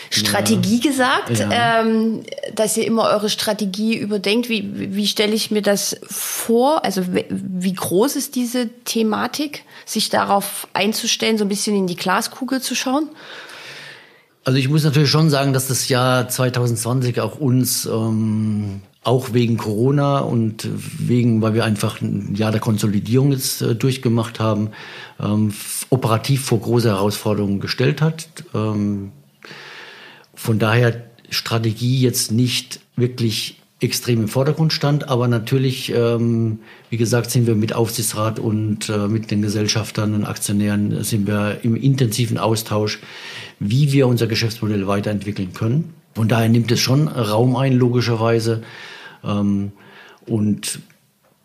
Strategie 0.09 0.79
ja. 0.79 0.89
gesagt, 0.89 1.39
ja. 1.39 1.81
Ähm, 1.81 2.23
dass 2.53 2.77
ihr 2.77 2.85
immer 2.85 3.09
eure 3.09 3.29
Strategie 3.29 3.97
überdenkt. 3.97 4.49
Wie, 4.49 4.95
wie 4.95 5.07
stelle 5.07 5.33
ich 5.33 5.49
mir 5.49 5.61
das 5.61 5.95
vor? 6.03 6.83
Also 6.83 7.03
wie 7.09 7.73
groß 7.73 8.15
ist 8.15 8.35
diese 8.35 8.69
Thematik, 8.83 9.63
sich 9.85 10.09
darauf 10.09 10.67
einzustellen, 10.73 11.37
so 11.37 11.45
ein 11.45 11.49
bisschen 11.49 11.75
in 11.75 11.87
die 11.87 11.95
Glaskugel 11.95 12.61
zu 12.61 12.75
schauen? 12.75 13.09
Also 14.43 14.59
ich 14.59 14.67
muss 14.67 14.83
natürlich 14.83 15.09
schon 15.09 15.29
sagen, 15.29 15.53
dass 15.53 15.67
das 15.67 15.87
Jahr 15.87 16.27
2020 16.27 17.21
auch 17.21 17.39
uns 17.39 17.85
ähm, 17.85 18.81
auch 19.03 19.33
wegen 19.33 19.57
Corona 19.57 20.19
und 20.19 20.67
wegen, 20.73 21.41
weil 21.41 21.53
wir 21.53 21.65
einfach 21.65 22.01
ein 22.01 22.35
Jahr 22.35 22.51
der 22.51 22.61
Konsolidierung 22.61 23.31
jetzt 23.31 23.61
äh, 23.61 23.75
durchgemacht 23.75 24.39
haben, 24.39 24.69
ähm, 25.19 25.53
operativ 25.89 26.45
vor 26.45 26.61
große 26.61 26.89
Herausforderungen 26.89 27.59
gestellt 27.59 28.01
hat. 28.01 28.27
Ähm, 28.53 29.11
von 30.33 30.59
daher 30.59 31.03
Strategie 31.29 31.99
jetzt 31.99 32.31
nicht 32.31 32.79
wirklich 32.95 33.62
extrem 33.83 34.21
im 34.21 34.27
Vordergrund 34.27 34.73
stand, 34.73 35.09
aber 35.09 35.27
natürlich, 35.27 35.93
ähm, 35.93 36.59
wie 36.89 36.97
gesagt, 36.97 37.29
sind 37.31 37.47
wir 37.47 37.55
mit 37.55 37.73
Aufsichtsrat 37.73 38.39
und 38.39 38.89
äh, 38.89 39.07
mit 39.07 39.29
den 39.31 39.41
Gesellschaftern 39.41 40.13
und 40.15 40.25
Aktionären 40.25 41.03
sind 41.03 41.27
wir 41.27 41.59
im 41.63 41.75
intensiven 41.75 42.37
Austausch, 42.37 42.99
wie 43.59 43.91
wir 43.91 44.07
unser 44.07 44.27
Geschäftsmodell 44.27 44.87
weiterentwickeln 44.87 45.53
können. 45.53 45.93
Von 46.15 46.27
daher 46.27 46.49
nimmt 46.49 46.71
es 46.71 46.79
schon 46.79 47.07
Raum 47.07 47.55
ein, 47.55 47.73
logischerweise. 47.73 48.63
Ähm, 49.23 49.71
und 50.25 50.79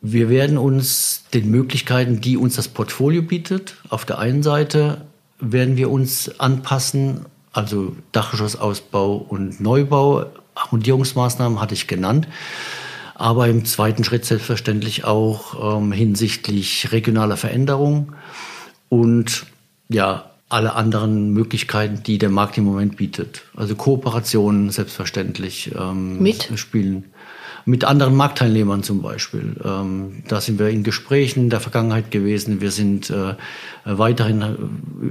wir 0.00 0.28
werden 0.28 0.58
uns 0.58 1.24
den 1.34 1.50
Möglichkeiten, 1.50 2.20
die 2.20 2.36
uns 2.36 2.56
das 2.56 2.68
Portfolio 2.68 3.22
bietet, 3.22 3.76
auf 3.88 4.04
der 4.04 4.18
einen 4.18 4.42
Seite 4.42 5.02
werden 5.40 5.76
wir 5.76 5.90
uns 5.90 6.38
anpassen, 6.38 7.26
also 7.52 7.96
Dachgeschossausbau 8.12 9.16
und 9.16 9.60
Neubau, 9.60 10.26
Arrondierungsmaßnahmen 10.58 11.60
hatte 11.60 11.74
ich 11.74 11.86
genannt. 11.86 12.28
Aber 13.14 13.48
im 13.48 13.64
zweiten 13.64 14.04
Schritt 14.04 14.24
selbstverständlich 14.24 15.04
auch 15.04 15.78
ähm, 15.78 15.90
hinsichtlich 15.90 16.92
regionaler 16.92 17.36
Veränderung 17.36 18.12
und 18.88 19.46
ja, 19.88 20.30
alle 20.48 20.74
anderen 20.74 21.32
Möglichkeiten, 21.32 22.02
die 22.02 22.18
der 22.18 22.30
Markt 22.30 22.56
im 22.58 22.64
Moment 22.64 22.96
bietet. 22.96 23.42
Also 23.56 23.74
Kooperationen 23.74 24.70
selbstverständlich 24.70 25.72
ähm, 25.78 26.22
Mit? 26.22 26.50
spielen 26.54 27.04
mit 27.68 27.84
anderen 27.84 28.16
Marktteilnehmern 28.16 28.82
zum 28.82 29.02
Beispiel. 29.02 29.54
Ähm, 29.62 30.22
da 30.26 30.40
sind 30.40 30.58
wir 30.58 30.70
in 30.70 30.84
Gesprächen 30.84 31.40
in 31.40 31.50
der 31.50 31.60
Vergangenheit 31.60 32.10
gewesen. 32.10 32.62
Wir 32.62 32.70
sind 32.70 33.10
äh, 33.10 33.34
weiterhin 33.84 34.40
äh, 34.40 34.54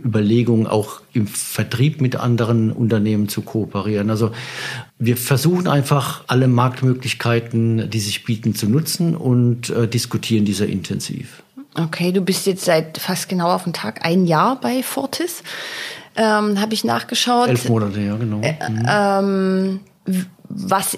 Überlegungen, 0.03 0.65
auch 0.65 1.01
im 1.13 1.27
Vertrieb 1.27 2.01
mit 2.01 2.15
anderen 2.15 2.71
Unternehmen 2.71 3.29
zu 3.29 3.43
kooperieren. 3.43 4.09
Also 4.09 4.31
wir 4.97 5.17
versuchen 5.17 5.67
einfach 5.67 6.23
alle 6.25 6.47
Marktmöglichkeiten, 6.47 7.91
die 7.91 7.99
sich 7.99 8.23
bieten, 8.23 8.55
zu 8.55 8.67
nutzen 8.67 9.15
und 9.15 9.69
äh, 9.69 9.87
diskutieren 9.87 10.43
diese 10.43 10.65
intensiv. 10.65 11.43
Okay, 11.75 12.11
du 12.11 12.21
bist 12.21 12.47
jetzt 12.47 12.65
seit 12.65 12.97
fast 12.97 13.29
genau 13.29 13.53
auf 13.53 13.65
den 13.65 13.73
Tag 13.73 14.03
ein 14.03 14.25
Jahr 14.25 14.59
bei 14.59 14.81
Fortis. 14.81 15.43
Ähm, 16.15 16.59
Habe 16.59 16.73
ich 16.73 16.83
nachgeschaut. 16.83 17.49
Elf 17.49 17.69
Monate, 17.69 18.01
ja, 18.01 18.15
genau. 18.15 18.41
Äh, 18.41 18.55
ähm, 18.89 19.81
was 20.49 20.97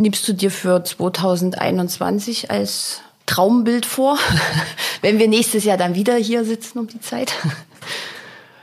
nimmst 0.00 0.26
du 0.26 0.32
dir 0.32 0.50
für 0.50 0.82
2021 0.82 2.50
als 2.50 3.02
Traumbild 3.26 3.86
vor, 3.86 4.18
wenn 5.02 5.18
wir 5.18 5.28
nächstes 5.28 5.64
Jahr 5.64 5.76
dann 5.76 5.94
wieder 5.94 6.16
hier 6.16 6.44
sitzen 6.44 6.78
um 6.78 6.88
die 6.88 7.00
Zeit? 7.00 7.32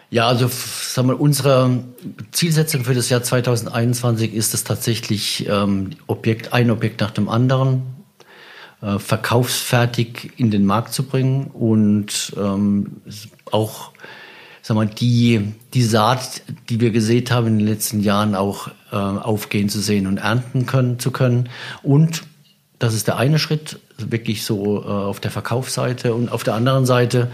Ja, 0.09 0.25
also 0.29 0.49
sagen 0.49 1.09
wir, 1.09 1.19
unsere 1.19 1.83
Zielsetzung 2.31 2.85
für 2.85 2.93
das 2.93 3.09
Jahr 3.09 3.23
2021 3.23 4.33
ist 4.33 4.53
es 4.53 4.63
tatsächlich, 4.63 5.45
ähm, 5.49 5.97
Objekt, 6.07 6.53
ein 6.53 6.71
Objekt 6.71 7.01
nach 7.01 7.11
dem 7.11 7.27
anderen 7.27 7.81
äh, 8.81 8.99
verkaufsfertig 8.99 10.31
in 10.37 10.49
den 10.49 10.65
Markt 10.65 10.93
zu 10.93 11.03
bringen 11.03 11.47
und 11.47 12.33
ähm, 12.37 13.01
auch 13.51 13.91
sag 14.67 14.75
mal, 14.75 14.85
die, 14.85 15.53
die 15.73 15.83
Saat, 15.83 16.41
die 16.69 16.81
wir 16.81 16.91
gesät 16.91 17.31
haben 17.31 17.47
in 17.47 17.59
den 17.59 17.67
letzten 17.67 18.01
Jahren, 18.01 18.35
auch 18.35 18.67
äh, 18.91 18.97
aufgehen 18.97 19.69
zu 19.69 19.79
sehen 19.79 20.07
und 20.07 20.17
ernten 20.17 20.65
können, 20.65 20.99
zu 20.99 21.11
können. 21.11 21.47
Und 21.83 22.23
das 22.77 22.93
ist 22.93 23.07
der 23.07 23.15
eine 23.15 23.39
Schritt, 23.39 23.79
wirklich 23.97 24.43
so 24.43 24.83
äh, 24.83 24.87
auf 24.87 25.21
der 25.21 25.31
Verkaufsseite 25.31 26.13
und 26.13 26.29
auf 26.29 26.43
der 26.43 26.55
anderen 26.55 26.85
Seite 26.85 27.31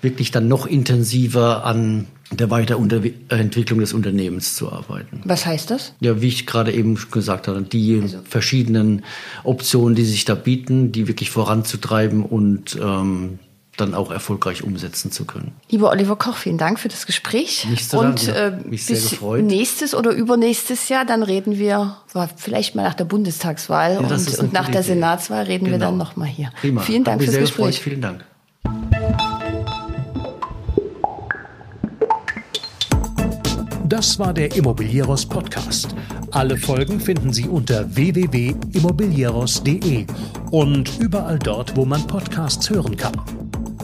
wirklich 0.00 0.30
dann 0.30 0.46
noch 0.46 0.64
intensiver 0.64 1.64
an 1.64 2.06
der 2.30 2.50
Weiterentwicklung 2.50 3.80
des 3.80 3.92
Unternehmens 3.92 4.54
zu 4.54 4.70
arbeiten. 4.70 5.22
Was 5.24 5.44
heißt 5.44 5.72
das? 5.72 5.92
Ja, 5.98 6.20
wie 6.22 6.28
ich 6.28 6.46
gerade 6.46 6.72
eben 6.72 6.96
gesagt 7.10 7.48
habe, 7.48 7.62
die 7.62 7.98
also. 8.00 8.18
verschiedenen 8.28 9.04
Optionen, 9.42 9.96
die 9.96 10.04
sich 10.04 10.24
da 10.24 10.36
bieten, 10.36 10.92
die 10.92 11.08
wirklich 11.08 11.30
voranzutreiben 11.30 12.22
und 12.24 12.78
ähm, 12.80 13.40
dann 13.76 13.94
auch 13.94 14.10
erfolgreich 14.10 14.64
umsetzen 14.64 15.12
zu 15.12 15.24
können. 15.24 15.52
Lieber 15.70 15.90
Oliver 15.90 16.16
Koch, 16.16 16.36
vielen 16.36 16.58
Dank 16.58 16.80
für 16.80 16.88
das 16.88 17.06
Gespräch. 17.06 17.66
Nicht 17.68 17.90
zu 17.90 17.98
Und 17.98 18.26
äh, 18.28 18.52
mich 18.64 18.86
sehr 18.86 18.96
bis 18.96 19.10
gefreut. 19.10 19.44
nächstes 19.44 19.94
oder 19.94 20.12
übernächstes 20.12 20.88
Jahr, 20.88 21.04
dann 21.04 21.22
reden 21.22 21.58
wir 21.58 21.98
vielleicht 22.36 22.74
mal 22.74 22.82
nach 22.82 22.94
der 22.94 23.04
Bundestagswahl 23.04 23.94
ja, 23.94 23.98
und, 23.98 24.10
und, 24.10 24.52
nach 24.52 24.68
der 24.68 24.80
Idee. 24.80 24.94
Senatswahl 24.94 25.44
reden 25.44 25.66
genau. 25.66 25.76
wir 25.76 25.86
dann 25.86 25.96
nochmal 25.96 26.28
hier. 26.28 26.50
Prima. 26.60 26.80
Vielen 26.80 27.04
Dank 27.04 27.22
fürs 27.22 27.36
Gespräch. 27.36 27.66
Gefreut. 27.66 27.74
Vielen 27.74 28.00
Dank. 28.00 28.24
Das 33.88 34.18
war 34.18 34.34
der 34.34 34.56
Immobilieros 34.56 35.26
Podcast. 35.26 35.94
Alle 36.32 36.56
Folgen 36.56 36.98
finden 36.98 37.32
Sie 37.32 37.48
unter 37.48 37.94
www.immobilieros.de 37.94 40.06
und 40.50 40.98
überall 40.98 41.38
dort, 41.38 41.76
wo 41.76 41.84
man 41.84 42.04
Podcasts 42.08 42.68
hören 42.68 42.96
kann. 42.96 43.45